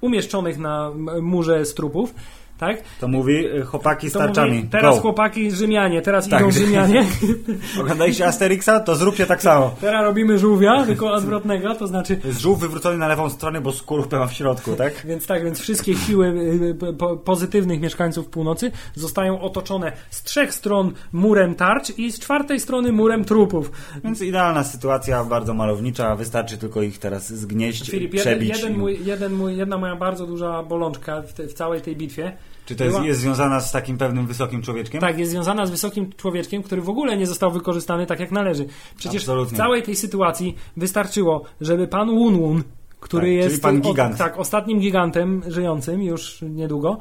[0.00, 0.92] umieszczonych na
[1.22, 2.14] murze z trupów,
[2.60, 2.82] tak?
[3.00, 4.56] To mówi y, chłopaki z tarczami.
[4.56, 5.00] mówi, teraz Go.
[5.02, 6.40] chłopaki Rzymianie, teraz Tak.
[6.40, 7.04] idą Rzymianie,
[7.80, 8.80] Oglądaliście Asterixa?
[8.86, 9.74] To zróbcie tak samo.
[9.80, 14.18] teraz robimy żółwia, tylko odwrotnego, to znaczy jest żółw wywrócony na lewą stronę, bo skorupę
[14.18, 14.92] ma w środku, tak?
[15.10, 20.54] Więc tak, więc wszystkie siły y, po- po, pozytywnych mieszkańców północy zostają otoczone z trzech
[20.54, 23.72] stron murem tarcz i z czwartej strony murem trupów.
[24.04, 28.56] Więc idealna sytuacja, bardzo malownicza, wystarczy tylko ich teraz zgnieść, Filip, jeden, przebić.
[28.56, 31.96] jeden i- mój, jeden mój, jedna moja bardzo duża bolączka w, te, w całej tej
[31.96, 32.32] bitwie.
[32.66, 35.00] Czy to jest, była- jest związana z takim pewnym wysokim człowieczkiem?
[35.00, 38.66] Tak, jest związana z wysokim człowieczkiem, który w ogóle nie został wykorzystany tak jak należy.
[38.96, 39.54] Przecież Absolutnie.
[39.54, 42.62] w całej tej sytuacji wystarczyło, żeby pan Wun Wun
[43.00, 44.16] który Tak, jest pan o- gigant.
[44.16, 46.98] tak, ostatnim gigantem żyjącym już niedługo.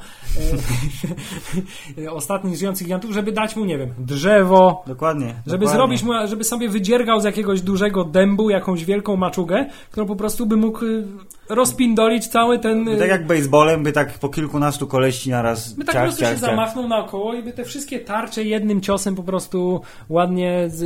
[1.98, 5.26] E, ostatnich żyjących gigantów, żeby dać mu, nie wiem, drzewo, Dokładnie.
[5.28, 5.68] żeby dokładnie.
[5.68, 10.46] zrobić mu, żeby sobie wydziergał z jakiegoś dużego dębu jakąś wielką maczugę, którą po prostu
[10.46, 11.08] by mógł y,
[11.50, 12.88] rozpindolić cały ten...
[12.88, 16.22] y, Tak jak baseballem, by tak po kilkunastu koleści naraz By tak ciach, po prostu
[16.22, 16.50] ciach, się ciach.
[16.50, 20.84] zamachnął naokoło i by te wszystkie tarcze jednym ciosem po prostu ładnie z,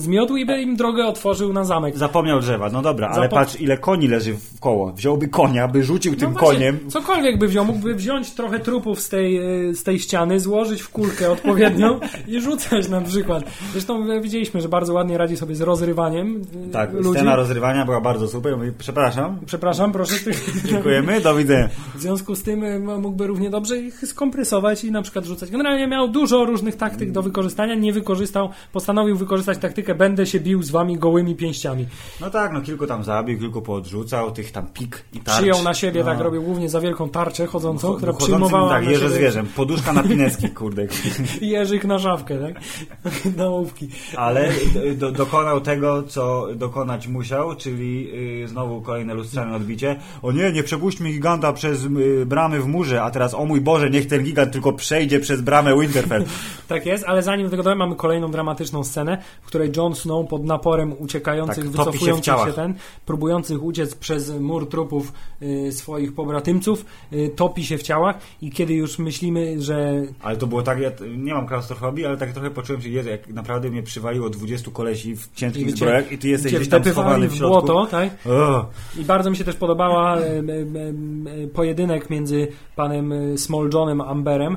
[0.00, 1.98] zmiotł i by im drogę otworzył na zamek.
[1.98, 4.92] Zapomniał drzewa, no dobra, ale Zapo- patrz ile koni leży w koło.
[4.92, 6.90] Wziąłby konia, by rzucił tym No właśnie, koniem.
[6.90, 9.36] Cokolwiek by wziął, mógłby wziąć trochę trupów z tej,
[9.68, 13.44] e, z tej ściany, złożyć w kulkę odpowiednią i rzucać na przykład.
[13.72, 17.10] Zresztą e, widzieliśmy, że bardzo ładnie radzi sobie z rozrywaniem e, Tak, ludzi.
[17.10, 18.56] scena rozrywania była bardzo super.
[18.56, 20.05] Mówi, Przepraszam, Przepraszam, proszę.
[20.64, 21.68] Dziękujemy, do widzenia.
[21.94, 25.50] W związku z tym e, mógłby równie dobrze ich skompresować i na przykład rzucać.
[25.50, 30.62] Generalnie miał dużo różnych taktyk do wykorzystania, nie wykorzystał, postanowił wykorzystać taktykę będę się bił
[30.62, 31.86] z wami gołymi pięściami.
[32.20, 35.38] No tak, no kilku tam zabił, kilku poodrzucał, tych tam pik i tarcz.
[35.38, 36.06] Przyjął na siebie, no.
[36.06, 40.02] tak robił głównie za wielką tarczę chodzącą, która Chodzącym, przyjmowała Tak, jeże zwierzę, poduszka na
[40.02, 40.86] Pinecki, kurde.
[41.40, 42.60] jeżyk na szafkę, tak?
[43.36, 43.88] Na łówki.
[44.16, 44.48] Ale
[44.96, 48.10] do, dokonał tego, co dokonać musiał, czyli
[48.44, 49.95] y, znowu kolejne lustrzane odbicie.
[50.22, 53.90] O nie, nie przepuśćmy giganta przez y, bramy w murze, a teraz o mój Boże,
[53.90, 56.24] niech ten gigant tylko przejdzie przez bramę Winterfell.
[56.68, 60.28] Tak jest, ale zanim do tego dojdę, mamy kolejną dramatyczną scenę, w której Jon Snow
[60.28, 62.54] pod naporem uciekających, Tak, się wycofujących się, ciałach.
[62.54, 62.74] ten,
[63.06, 68.74] próbujących uciec przez mur trupów y, swoich pobratymców, y, topi się w ciałach i kiedy
[68.74, 72.82] już myślimy, że Ale to było tak, ja nie mam klaustrofobii, ale tak trochę poczułem
[72.82, 76.68] się, Jezu, jak naprawdę mnie przywaliło 20 kolesi w ciężkich zbrojach i ty jesteś gdzieś
[76.68, 77.66] tam schowany w w środku.
[77.66, 78.10] błoto, tak?
[78.26, 78.66] O,
[78.98, 80.16] I bardzo mi się też podobała
[81.54, 84.56] pojedynek między panem e, Small Johnem Amberem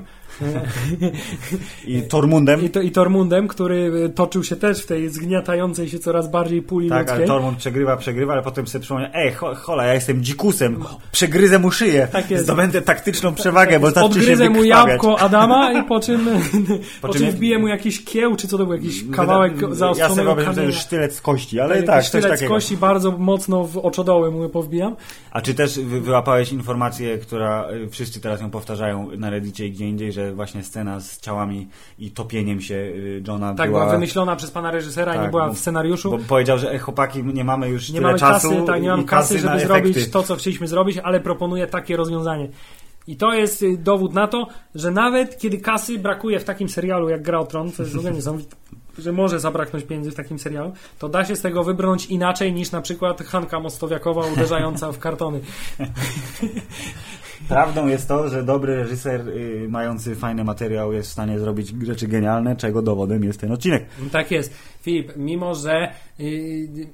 [1.85, 2.65] I Tormundem.
[2.65, 6.61] i, to, i Tormundem, który e, toczył się też w tej zgniatającej się coraz bardziej
[6.61, 7.27] puli Tak, ale ludzkiej.
[7.27, 11.71] Tormund przegrywa, przegrywa, ale potem sobie przypomniał, ej, ho, hola, ja jestem dzikusem, przegryzę mu
[11.71, 12.43] szyję, Tak jest.
[12.43, 16.27] zdobędę taktyczną przewagę, bo zacznie się Odgryzę mu jabłko Adama i po czym,
[17.01, 20.35] po czym wbije mu jakiś kieł, czy co to był, jakiś kawałek Ja sobie zaostrzonego
[20.35, 24.31] wyobrażam, że sztylet z kości, ale tak, coś sztylet z kości bardzo mocno w oczodoły
[24.31, 24.95] mu powbijam.
[25.31, 29.71] A czy też wy, wyłapałeś informację, która y, wszyscy teraz ją powtarzają na Reddicie i
[29.71, 31.67] gdzie indziej, że właśnie scena z ciałami
[31.99, 33.79] i topieniem się y, Johna Tak, była...
[33.81, 36.11] była wymyślona przez pana reżysera i Tak, nie była bo- w scenariuszu.
[36.11, 39.01] Bo powiedział, że e, chłopaki, nie mamy już Nie mamy czasu kasy, tak, nie mam
[39.01, 40.11] i kasy, na żeby zrobić efekty.
[40.11, 42.49] to, co chcieliśmy zrobić, ale proponuję takie rozwiązanie.
[43.07, 47.09] I to jest y, dowód na to, że nawet kiedy kasy brakuje w takim serialu
[47.09, 48.55] jak Gra o Tron, co jest w ogóle niesamowite,
[48.97, 52.71] że może zabraknąć pieniędzy w takim serialu, to da się z tego wybrnąć inaczej niż
[52.71, 55.39] na przykład Hanka Mostowiakowa uderzająca w kartony.
[57.47, 62.07] Prawdą jest to, że dobry reżyser y, mający fajny materiał jest w stanie zrobić rzeczy
[62.07, 63.85] genialne, czego dowodem jest ten odcinek.
[64.11, 64.53] Tak jest.
[64.81, 65.91] Filip, mimo że.
[66.19, 66.87] Yy,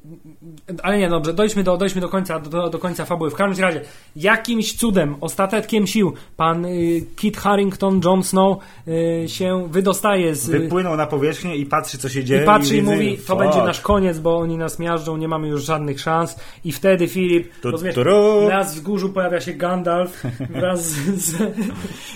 [0.84, 3.30] ale nie, dobrze, dojdźmy do, dojdźmy do końca, do, do końca fabuły.
[3.32, 3.82] W każdym razie,
[4.16, 10.50] jakimś cudem, ostateczkiem sił, pan yy, Kit Harrington, Jon Snow yy, się wydostaje z.
[10.50, 12.44] Wypłynął na powierzchnię i patrzy, co się dzieje.
[12.44, 15.48] I patrzy i widzi, mówi, to będzie nasz koniec, bo oni nas miażdżą, nie mamy
[15.48, 16.40] już żadnych szans.
[16.64, 18.50] I wtedy Filip, Tu, rozumiesz, turu.
[18.50, 20.24] na wzgórzu pojawia się Gandalf
[20.56, 21.36] wraz z,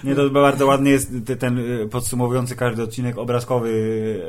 [0.04, 3.70] Nie, to bardzo ładny jest te- ten y, podsumowujący każdy odcinek, obrazkowy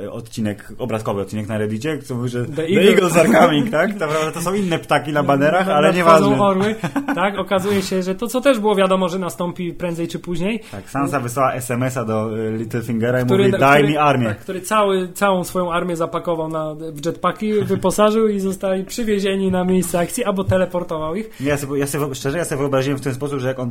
[0.05, 3.70] y, odcinek, obrazkowy odcinek na Reddicie, co mówi, że The The, Eagle- Eagles are coming,
[3.70, 3.90] tak?
[4.35, 6.40] To, są inne ptaki na banerach, ale nieważne.
[6.40, 6.74] orły.
[7.14, 10.90] Tak, okazuje się, że to, co też było wiadomo, że nastąpi prędzej czy później, Tak,
[10.90, 14.26] Sansa wysłała SMS-a do y, Littlefingera i który, mówi, daj który, mi armię.
[14.26, 19.64] tak, który cały, całą swoją armię zapakował na, w jetpacki, wyposażył i zostali przywiezieni na
[19.64, 21.31] miejsce akcji, albo teleportował ich.
[21.40, 23.70] Ja sobie, ja sobie, szczerze, ja sobie wyobraziłem w ten sposób, że jak on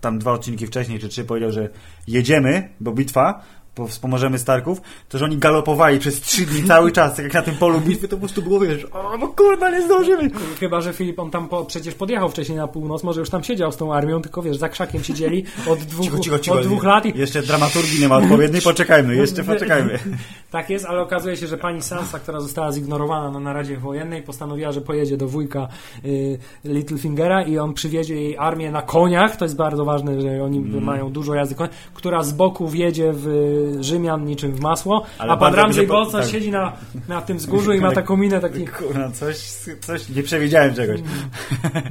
[0.00, 1.68] tam dwa odcinki wcześniej, czy trzy, powiedział, że
[2.08, 3.42] jedziemy, bo bitwa,
[3.88, 7.54] wspomożemy Starków, to że oni galopowali przez trzy dni cały czas, tak jak na tym
[7.54, 10.30] polu bitwy, to po prostu było, wiesz, o, bo kurwa, nie zdążymy.
[10.60, 13.72] Chyba, że Filip, on tam po, przecież podjechał wcześniej na północ, może już tam siedział
[13.72, 16.56] z tą armią, tylko wiesz, za krzakiem siedzieli od dwóch, Cicho, cicho, cicho.
[16.56, 19.98] od dwóch lat i Jeszcze dramaturgii nie ma odpowiedniej, poczekajmy, jeszcze poczekajmy.
[20.50, 24.72] Tak jest, ale okazuje się, że pani Sansa, która została zignorowana na naradzie wojennej, postanowiła,
[24.72, 25.68] że pojedzie do wujka
[26.04, 29.36] y, Littlefingera i on przywiezie jej armię na koniach.
[29.36, 30.84] To jest bardzo ważne, że oni Mm.
[30.84, 31.54] mają dużo jazdy
[31.94, 33.26] która z boku wjedzie w
[33.80, 36.30] Rzymian niczym w masło, Ale a pan Ramsey Bolton tak.
[36.30, 36.72] siedzi na,
[37.08, 39.36] na tym wzgórzu i ma taką minę taki, Kurwa, coś,
[39.80, 41.00] coś, nie przewidziałem czegoś.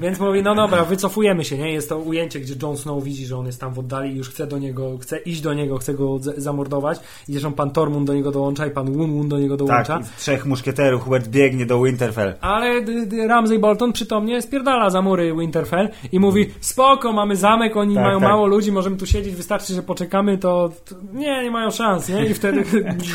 [0.02, 1.72] więc mówi, no dobra, wycofujemy się, nie?
[1.74, 4.30] Jest to ujęcie, gdzie Jon Snow widzi, że on jest tam w oddali i już
[4.30, 8.14] chce do niego, chce iść do niego, chce go zamordować i zresztą pan Tormund do
[8.14, 10.00] niego dołącza i pan Wun do niego dołącza.
[10.00, 12.34] Tak, trzech muszkieterów, Hubert biegnie do Winterfell.
[12.42, 12.82] Ale
[13.28, 18.20] Ramsey Bolton przytomnie spierdala za mury Winterfell i mówi spoko, mamy zamek, oni Tak, mają
[18.20, 18.30] tak.
[18.30, 22.26] mało ludzi, możemy tu siedzieć, wystarczy, że poczekamy, to, to nie, nie mają szans, nie?
[22.26, 22.64] I wtedy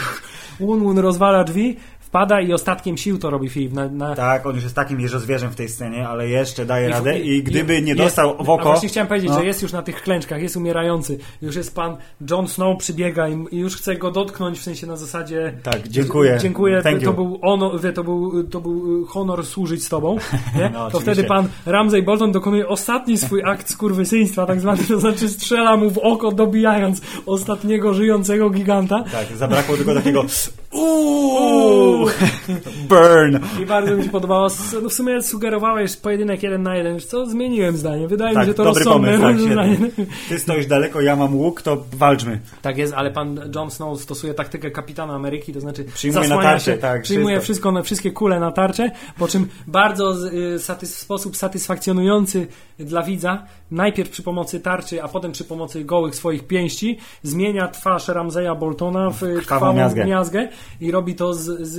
[0.60, 1.76] Wun Wun rozwala drzwi,
[2.18, 3.72] wpada i ostatkiem sił to robi Filip.
[3.72, 6.90] Na, na, Tak, on już jest takim jeżozwierzem w tej scenie, ale jeszcze daje I-
[6.90, 8.62] radę i gdyby nie jest- dostał w A oko...
[8.64, 9.38] właśnie chciałem powiedzieć, no.
[9.38, 11.18] że jest już na tych klęczkach, jest umierający.
[11.42, 11.96] Już jest pan
[12.30, 16.38] Jon Snow przybiega i, i już chce go dotknąć, w sensie na zasadzie Tak, dziękuję.
[16.40, 17.14] Dziękuję, Thank to you.
[17.14, 20.16] był, ono, to, był, to był honor służyć z tobą.
[20.56, 20.70] Nie?
[20.78, 25.28] No, to wtedy pan Ramsey Bolton dokonuje ostatni swój akt skurwysyństwa, tak zwany, to znaczy
[25.28, 29.04] strzela mu w oko, dobijając ostatniego żyjącego giganta.
[29.12, 30.24] Tak, zabrakło tylko takiego
[30.74, 32.08] Ooh.
[32.08, 32.10] Ooh.
[32.88, 33.38] Burn!
[33.62, 34.48] I bardzo mi się podobało.
[34.82, 37.00] No w sumie sugerowałeś pojedynek jeden na jeden.
[37.00, 37.26] Co?
[37.26, 38.08] Zmieniłem zdanie.
[38.08, 39.18] Wydaje mi Tak, się to dobry rozsądne.
[39.18, 40.06] pomysł, tak.
[40.28, 42.40] Ty stoisz daleko, ja mam łuk, to walczmy.
[42.62, 46.64] Tak jest, ale pan Jon Snow stosuje taktykę kapitana Ameryki, to znaczy Przyjmuje na tarczę,
[46.72, 47.72] się, tak, przyjmuje wszystko.
[47.72, 52.46] na wszystkie kule na tarczę, po czym bardzo y, satys- w sposób satysfakcjonujący
[52.78, 58.08] dla widza, najpierw przy pomocy tarczy, a potem przy pomocy gołych swoich pięści, zmienia twarz
[58.08, 60.04] Ramseya Boltona w krwawą, krwawą miazgę.
[60.06, 60.48] miazgę.
[60.80, 61.78] i robi to z, z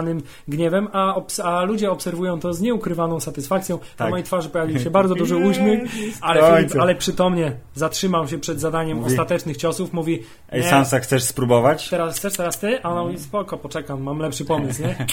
[0.00, 3.76] nieskrywanym gniewem, a, obs- a ludzie obserwują to z nieukrywaną satysfakcją.
[3.78, 4.10] Na Tak.
[4.10, 8.98] mojej twarzy pojawił się bardzo duży uśmiech, ale, Filip, ale przytomnie zatrzymał się przed zadaniem
[8.98, 11.88] Mówi- ostatecznych ciosów, mówi Ej, Sansa, chcesz spróbować?
[11.90, 12.82] teraz chcesz, teraz ty?
[12.82, 15.06] A ona mówi, spoko, poczekam, mam lepszy pomysł, nie?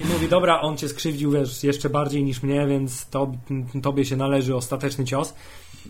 [0.00, 3.32] I mówi, dobra, on cię skrzywdził, wiesz, jeszcze bardziej niż mnie, więc to,
[3.82, 5.34] tobie się należy ostateczny cios.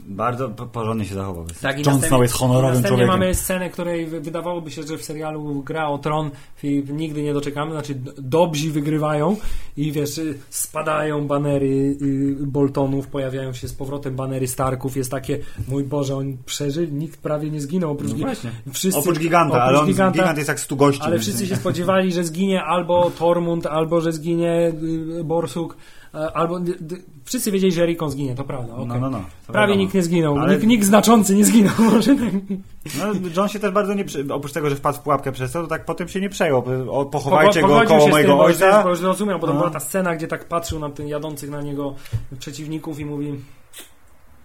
[0.06, 1.44] Bardzo po- porządnie się zachował.
[1.62, 3.06] Tak, Jon Snow jest honorowym człowiekiem.
[3.09, 6.30] mamy scenę, której wy- wydawałoby się, że w serialu Gra o Tron
[6.62, 9.37] i nigdy nie doczekamy, znaczy dobrzy wygrywają
[9.76, 15.38] i wiesz, y, spadają banery y, Boltonów, pojawiają się z powrotem banery Starków, jest takie,
[15.68, 18.50] mój Boże, oni przeżyli, nikt prawie nie zginął, oprócz, No właśnie.
[18.72, 21.02] wszyscy, Oprócz giganta, oprócz ale on giganta, gigant jest jak stu gości.
[21.04, 24.72] ale wszyscy się spodziewali, że zginie albo Tormund, albo że zginie
[25.20, 25.76] y, Borsuk,
[26.35, 28.74] albo d- d- wszyscy wiedzieli, że Rikon zginie, to prawda.
[28.74, 28.87] okej.
[28.88, 29.18] No, no, no.
[29.46, 29.81] to Prawie wiadomo.
[29.83, 31.72] nikt nie zginął, Ale- nikt, nikt znaczący nie zginął.
[31.92, 32.33] Może tak.
[32.98, 33.05] No,
[33.37, 34.05] John się też bardzo nie...
[34.05, 34.26] Przy...
[34.31, 36.64] Oprócz tego, że wpadł w pułapkę przez to, to tak potem się nie przejął.
[36.90, 38.83] O, pochowajcie go Pogodził koło mojego tym, ojca.
[38.83, 39.59] Bo już zrozumiał, bo to No.
[39.59, 41.94] była ta scena, gdzie tak patrzył na tym jadących na niego
[42.38, 43.35] przeciwników i mówi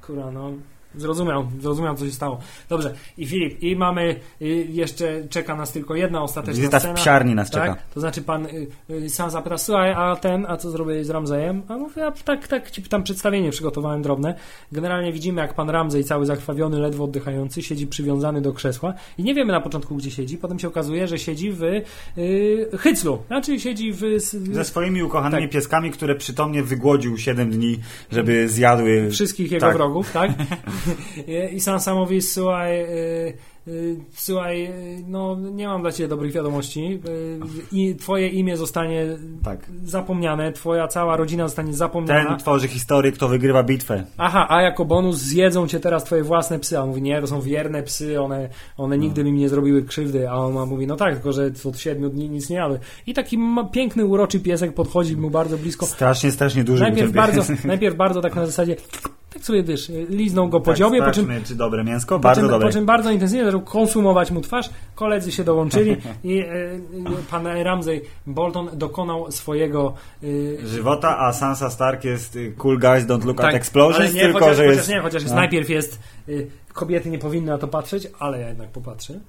[0.07, 0.51] kurwa, no
[0.95, 2.39] zrozumiał, zrozumiał co się stało.
[2.69, 6.95] Dobrze, i Filip, i mamy y, jeszcze, czeka nas tylko jedna ostateczna Wizyta w scena.
[6.95, 7.67] psiarni nas czeka.
[7.67, 7.83] Tak?
[7.93, 11.61] To znaczy pan y, y, sam zapyta, słuchaj, a ten, a co zrobiłeś z Ramzejem?
[11.67, 14.35] A mówię, a tak, tak, ci tam przedstawienie przygotowałem drobne.
[14.71, 19.35] Generalnie widzimy, jak pan Ramzej, cały zakrwawiony, ledwo oddychający, siedzi przywiązany do krzesła i nie
[19.35, 20.37] wiemy na początku, gdzie siedzi.
[20.37, 21.85] Potem się okazuje, że siedzi w y,
[22.77, 23.23] Hyclu.
[23.27, 24.01] Znaczy siedzi w...
[24.51, 25.51] Ze swoimi ukochanymi Tak.
[25.51, 27.79] pieskami, które przytomnie wygłodził 7 dni,
[28.11, 29.09] żeby zjadły...
[29.11, 29.75] wszystkich jego Tak.
[29.75, 30.31] wrogów, tak?
[31.55, 33.33] I Sansa mówi, słuchaj, y,
[33.67, 36.99] y, słuchaj, y, no nie mam dla ciebie dobrych wiadomości.
[37.71, 39.05] I twoje imię zostanie
[39.43, 39.59] Tak.
[39.83, 42.29] zapomniane, twoja cała rodzina zostanie zapomniana.
[42.29, 44.03] Ten tworzy historię, kto wygrywa bitwę.
[44.17, 46.77] Aha, a jako bonus zjedzą cię teraz twoje własne psy.
[46.77, 49.03] A on mówi, nie, to są wierne psy, one, one No.
[49.03, 50.29] nigdy mi nie zrobiły krzywdy.
[50.29, 52.79] A on mówi, no tak, tylko że od siedmiu dni nic nie jadły.
[53.07, 53.37] I taki
[53.71, 55.85] piękny, uroczy piesek podchodzi mu bardzo blisko.
[55.85, 58.75] Strasznie, strasznie duży Najpierw bardzo, najpierw bardzo tak na zasadzie,
[59.33, 62.15] tak sobie wiesz, liznął go po Tak, dziobie, po czym czy dobre mięsko?
[62.15, 62.67] po Bardzo czym, dobre.
[62.67, 64.69] po czym bardzo intensywnie zaczął konsumować mu twarz.
[64.95, 66.47] Koledzy się dołączyli i e,
[67.29, 70.27] pan Ramsey Bolton dokonał swojego e,
[70.67, 74.21] Żywota, a Sansa Stark jest y, cool guys, don't look tak, at explosions, ale nie,
[74.21, 74.89] tylko, chociaż, że chociaż jest...
[74.89, 75.41] nie, chociaż jest, no.
[75.41, 79.19] najpierw jest y, kobiety nie powinny na to patrzeć, ale ja jednak popatrzę.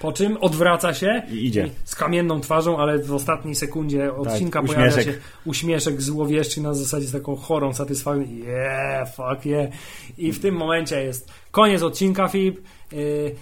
[0.00, 1.70] Po czym odwraca się I idzie.
[1.84, 5.14] z kamienną twarzą, ale w ostatniej sekundzie odcinka Tak, pojawia się
[5.44, 8.36] uśmieszek złowieszczy na zasadzie z taką chorą satysfakcją.
[8.36, 9.70] Yeah, fuck yeah.
[10.18, 12.60] I w tym momencie jest koniec odcinka, Filip.
[12.92, 13.34] Y,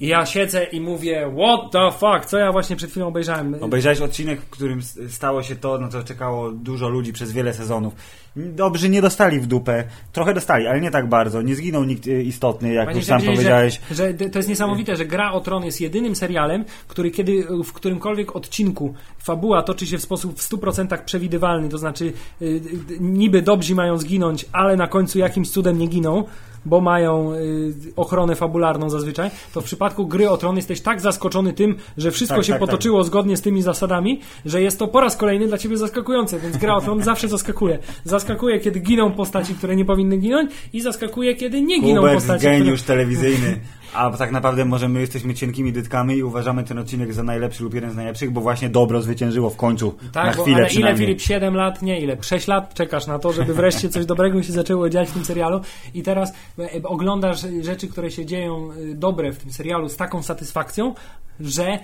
[0.00, 3.56] I ja siedzę i mówię, what the fuck, co ja właśnie przed chwilą obejrzałem.
[3.60, 7.94] Obejrzałeś odcinek, w którym stało się to, no co czekało dużo ludzi przez wiele sezonów.
[8.36, 11.42] Dobrzy nie dostali w dupę, trochę dostali, ale nie tak bardzo.
[11.42, 13.80] Nie zginął nikt y, istotny, jak Panie już sam powiedziałeś.
[13.90, 17.72] Że, że to jest niesamowite, że Gra o Tron jest jedynym serialem, który kiedy w
[17.72, 22.60] którymkolwiek odcinku fabuła toczy się w sposób w 100% przewidywalny, to znaczy y, y,
[23.00, 26.24] niby dobrzy mają zginąć, ale na końcu jakimś cudem nie giną,
[26.66, 31.52] bo mają y, ochronę fabularną zazwyczaj, to w przypadku Gry o Tron jesteś tak zaskoczony
[31.52, 35.00] tym, że wszystko Tak, się tak, potoczyło zgodnie z tymi zasadami, że jest to po
[35.00, 37.78] raz kolejny dla ciebie zaskakujące, więc Gra o Tron zawsze zaskakuje.
[38.04, 42.38] Zaskakuje, kiedy giną postaci, które nie powinny ginąć i zaskakuje, kiedy nie giną Hubert, postaci,
[42.38, 42.58] które...
[42.58, 43.60] geniusz telewizyjny.
[43.96, 47.74] A tak naprawdę może my jesteśmy cienkimi dytkami i uważamy ten odcinek za najlepszy lub
[47.74, 49.94] jeden z najlepszych, bo właśnie dobro zwyciężyło w końcu.
[50.02, 50.96] na Tak, bo, chwilę ale ile.
[50.96, 51.20] Filip?
[51.20, 51.82] 7 lat?
[51.82, 52.16] Nie, ile?
[52.20, 55.60] 6 lat czekasz na to, żeby wreszcie coś dobrego się zaczęło dziać w tym serialu
[55.94, 60.22] i teraz e, oglądasz rzeczy, które się dzieją e, dobre w tym serialu z taką
[60.22, 60.94] satysfakcją,
[61.40, 61.78] że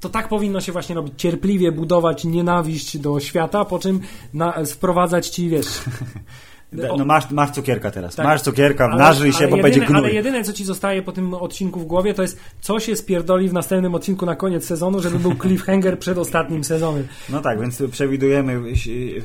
[0.00, 1.14] to tak powinno się właśnie robić.
[1.16, 4.00] Cierpliwie budować nienawiść do świata, po czym
[4.34, 5.66] na, wprowadzać ci, wiesz...
[6.72, 8.16] No masz, masz cukierka teraz.
[8.16, 8.26] Tak.
[8.26, 9.98] Masz cukierka, ale- nażyj się, bo jedyne, będzie gnój.
[9.98, 13.48] Ale jedyne, co ci zostaje po tym odcinku w głowie, to jest co się spierdoli
[13.48, 17.08] w następnym odcinku na koniec sezonu, żeby był cliffhanger przed ostatnim sezonem.
[17.28, 18.52] No tak, więc przewidujemy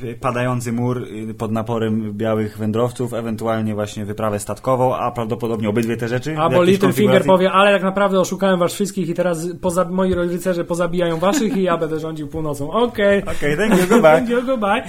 [0.04, 0.98] y, padający mur
[1.30, 6.38] y, pod naporem białych wędrowców, ewentualnie właśnie wyprawę statkową, a prawdopodobnie obydwie te rzeczy.
[6.38, 10.64] Albo jakiejś Littlefinger powie, ale tak naprawdę oszukałem was wszystkich i teraz poza, moi rycerze
[10.64, 12.70] pozabijają waszych i ja będę rządził północą.
[12.70, 13.22] Okej.
[13.22, 14.16] Okej, thank you, goodbye.
[14.16, 14.82] Thank you, goodbye.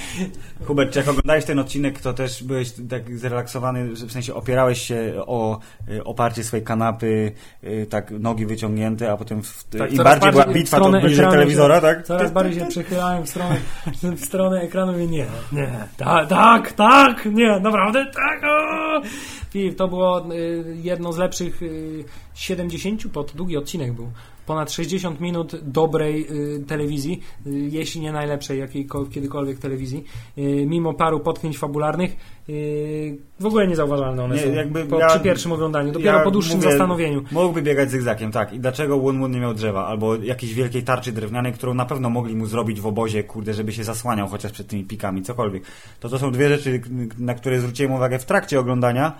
[0.65, 4.81] Hubert, czy jak oglądałeś ten odcinek, to też byłeś tak zrelaksowany, że w sensie opierałeś
[4.81, 7.31] się o y, oparcie swojej kanapy,
[7.63, 11.75] y, tak nogi wyciągnięte, a potem w, Tak, im bardziej była bitwa, to bliżej telewizora,
[11.75, 12.03] się- tak?
[12.03, 13.57] Coraz bardziej się przychylałem w stronę,
[14.17, 19.01] w stronę ekranu i nie, nie, tak, tak, tak, nie, naprawdę, tak, o!
[19.49, 24.11] Filip, to było y, jedno z lepszych y, 70, to długi odcinek był,
[24.47, 30.03] ponad 60 minut dobrej y, telewizji, y, jeśli nie najlepszej jakiejkolwiek kiedykolwiek telewizji,
[30.37, 32.37] y, mimo paru potknięć fabularnych,
[33.39, 36.31] w ogóle niezauważalne one Nie, są jakby po, ja- przy pierwszym oglądaniu, dopiero Ja po
[36.31, 37.23] dłuższym mówię, zastanowieniu.
[37.31, 38.53] Mógłby biegać zygzakiem, tak.
[38.53, 39.87] I dlaczego Wunmun nie miał drzewa?
[39.87, 43.73] Albo jakiejś wielkiej tarczy drewnianej, którą na pewno mogli mu zrobić w obozie, kurde, żeby
[43.73, 45.63] się zasłaniał chociaż przed tymi pikami, cokolwiek.
[45.99, 46.81] To to są dwie rzeczy,
[47.17, 49.17] na które zwróciłem uwagę w trakcie oglądania,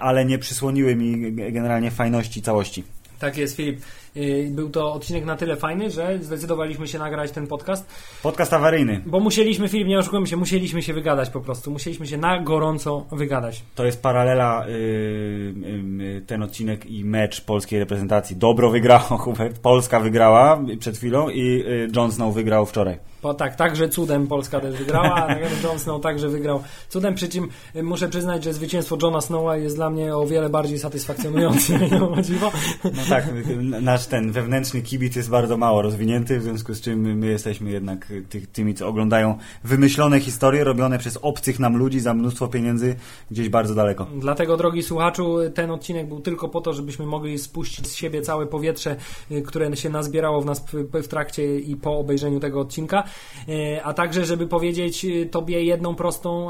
[0.00, 2.84] ale nie przysłoniły mi generalnie fajności całości.
[3.18, 3.80] Tak jest, Filip.
[4.16, 7.86] Y, Był to odcinek na tyle fajny, że zdecydowaliśmy się nagrać ten podcast,
[8.22, 9.02] Podcast awaryjny.
[9.06, 11.70] bo musieliśmy, Filip, nie oszukujmy się, musieliśmy się wygadać po prostu.
[11.70, 13.62] Musieliśmy się na gorąco wygadać.
[13.74, 14.74] To jest paralela yy,
[15.98, 18.36] yy, ten odcinek i mecz polskiej reprezentacji.
[18.36, 19.58] Dobro wygrało, Hubert.
[19.58, 23.11] Polska wygrała przed chwilą i yy, Jon Snow wygrał wczoraj.
[23.22, 27.48] Bo tak, także cudem Polska też wygrała, a Jon Snow także wygrał cudem, przy czym
[27.76, 31.72] y, muszę przyznać, że zwycięstwo Johna Snowa jest dla mnie o wiele bardziej satysfakcjonujące.
[32.84, 33.28] No tak,
[33.80, 38.12] nasz ten wewnętrzny kibic jest bardzo mało rozwinięty, w związku z czym my jesteśmy jednak
[38.28, 42.96] ty, tymi, co oglądają wymyślone historie robione przez obcych nam ludzi za mnóstwo pieniędzy
[43.30, 44.06] gdzieś bardzo daleko.
[44.16, 48.46] Dlatego, drogi słuchaczu, ten odcinek był tylko po to, żebyśmy mogli spuścić z siebie całe
[48.46, 48.96] powietrze,
[49.30, 50.64] y, które się nazbierało w nas
[51.02, 53.11] w, trakcie i po obejrzeniu tego odcinka, y,
[53.84, 56.48] a także, żeby powiedzieć y, Tobie jedną prostą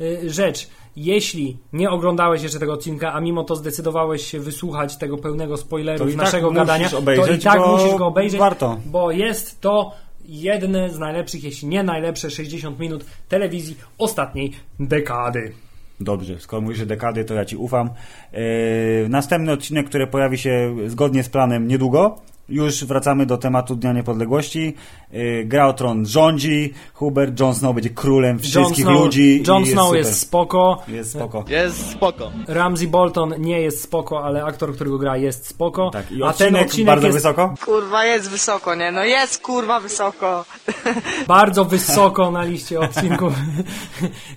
[0.00, 0.68] y, rzecz.
[0.96, 6.16] Jeśli nie oglądałeś jeszcze tego odcinka, a mimo to zdecydowałeś się wysłuchać tego pełnego tak
[6.16, 8.78] naszego gadania, to i obejrzeć, tak bo musisz go obejrzeć, warto.
[8.86, 9.92] bo jest to
[10.24, 15.52] jedne z najlepszych, jeśli nie najlepsze 60 minut telewizji ostatniej dekady.
[16.00, 17.90] Dobrze, skoro mówisz, że dekady, to ja Ci ufam.
[18.32, 18.38] Yy,
[19.08, 22.18] następny odcinek, który pojawi się zgodnie z planem niedługo.
[22.48, 24.74] Już wracamy do tematu Dnia Niepodległości.
[25.12, 29.42] Yy, Gra o Tron rządzi, Hubert Jon Snow będzie królem wszystkich Snow, ludzi.
[29.46, 29.98] Jon Snow super.
[29.98, 30.82] jest spoko.
[30.88, 31.44] Jest spoko.
[31.48, 32.30] Jest spoko.
[32.48, 35.90] Ramsey Bolton nie jest spoko, ale aktor, którego gra jest spoko.
[35.90, 37.54] Tak, i a odcinek, ten odcinek bardzo jest wysoko.
[37.64, 38.92] Kurwa, jest wysoko, nie?
[38.92, 40.44] No jest kurwa wysoko.
[41.28, 43.32] bardzo wysoko na liście odcinków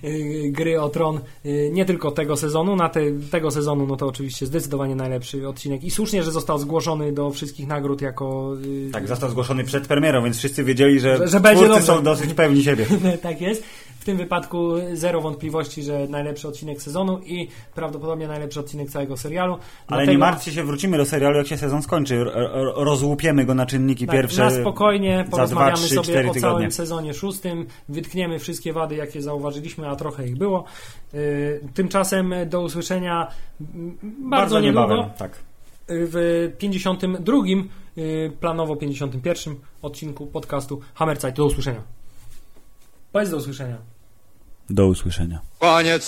[0.04, 1.20] y, gry o Tron.
[1.46, 3.00] Y, Nie tylko tego sezonu, na te,
[3.30, 7.66] tego sezonu no to oczywiście zdecydowanie najlepszy odcinek i słusznie, że został zgłoszony do wszystkich
[7.66, 11.68] nagród jako y, Tak, został zgłoszony przed premierą, więc wszyscy wiedzieli, że, Że- że będzie
[11.68, 11.82] dobrze.
[11.82, 12.86] są dosyć pewni siebie.
[13.22, 13.64] tak jest.
[14.00, 19.52] W tym wypadku zero wątpliwości, że najlepszy odcinek sezonu i prawdopodobnie najlepszy odcinek całego serialu.
[19.52, 22.24] Ale Dlatego- nie martwcie się, wrócimy do serialu, jak się sezon skończy.
[22.76, 24.44] Rozłupiemy go na czynniki Tak, pierwsze.
[24.44, 26.40] Na spokojnie porozmawiamy dwa, trzy, sobie cztery o tygodnie.
[26.40, 30.64] całym sezonie szóstym, wytkniemy wszystkie wady, jakie zauważyliśmy, a trochę ich było.
[31.12, 31.20] Yy,
[31.74, 33.26] Tymczasem do usłyszenia
[33.74, 33.98] mm,
[34.30, 35.10] bardzo, niedługo niebawem.
[35.18, 35.38] Tak.
[35.88, 37.64] yy, w 52, yy,
[38.40, 41.36] planowo 51 odcinku podcastu Hammerzeit.
[41.36, 41.82] Do usłyszenia.
[43.12, 43.76] Powiedz do usłyszenia.
[44.70, 45.40] Do usłyszenia.
[45.58, 46.04] Koniec.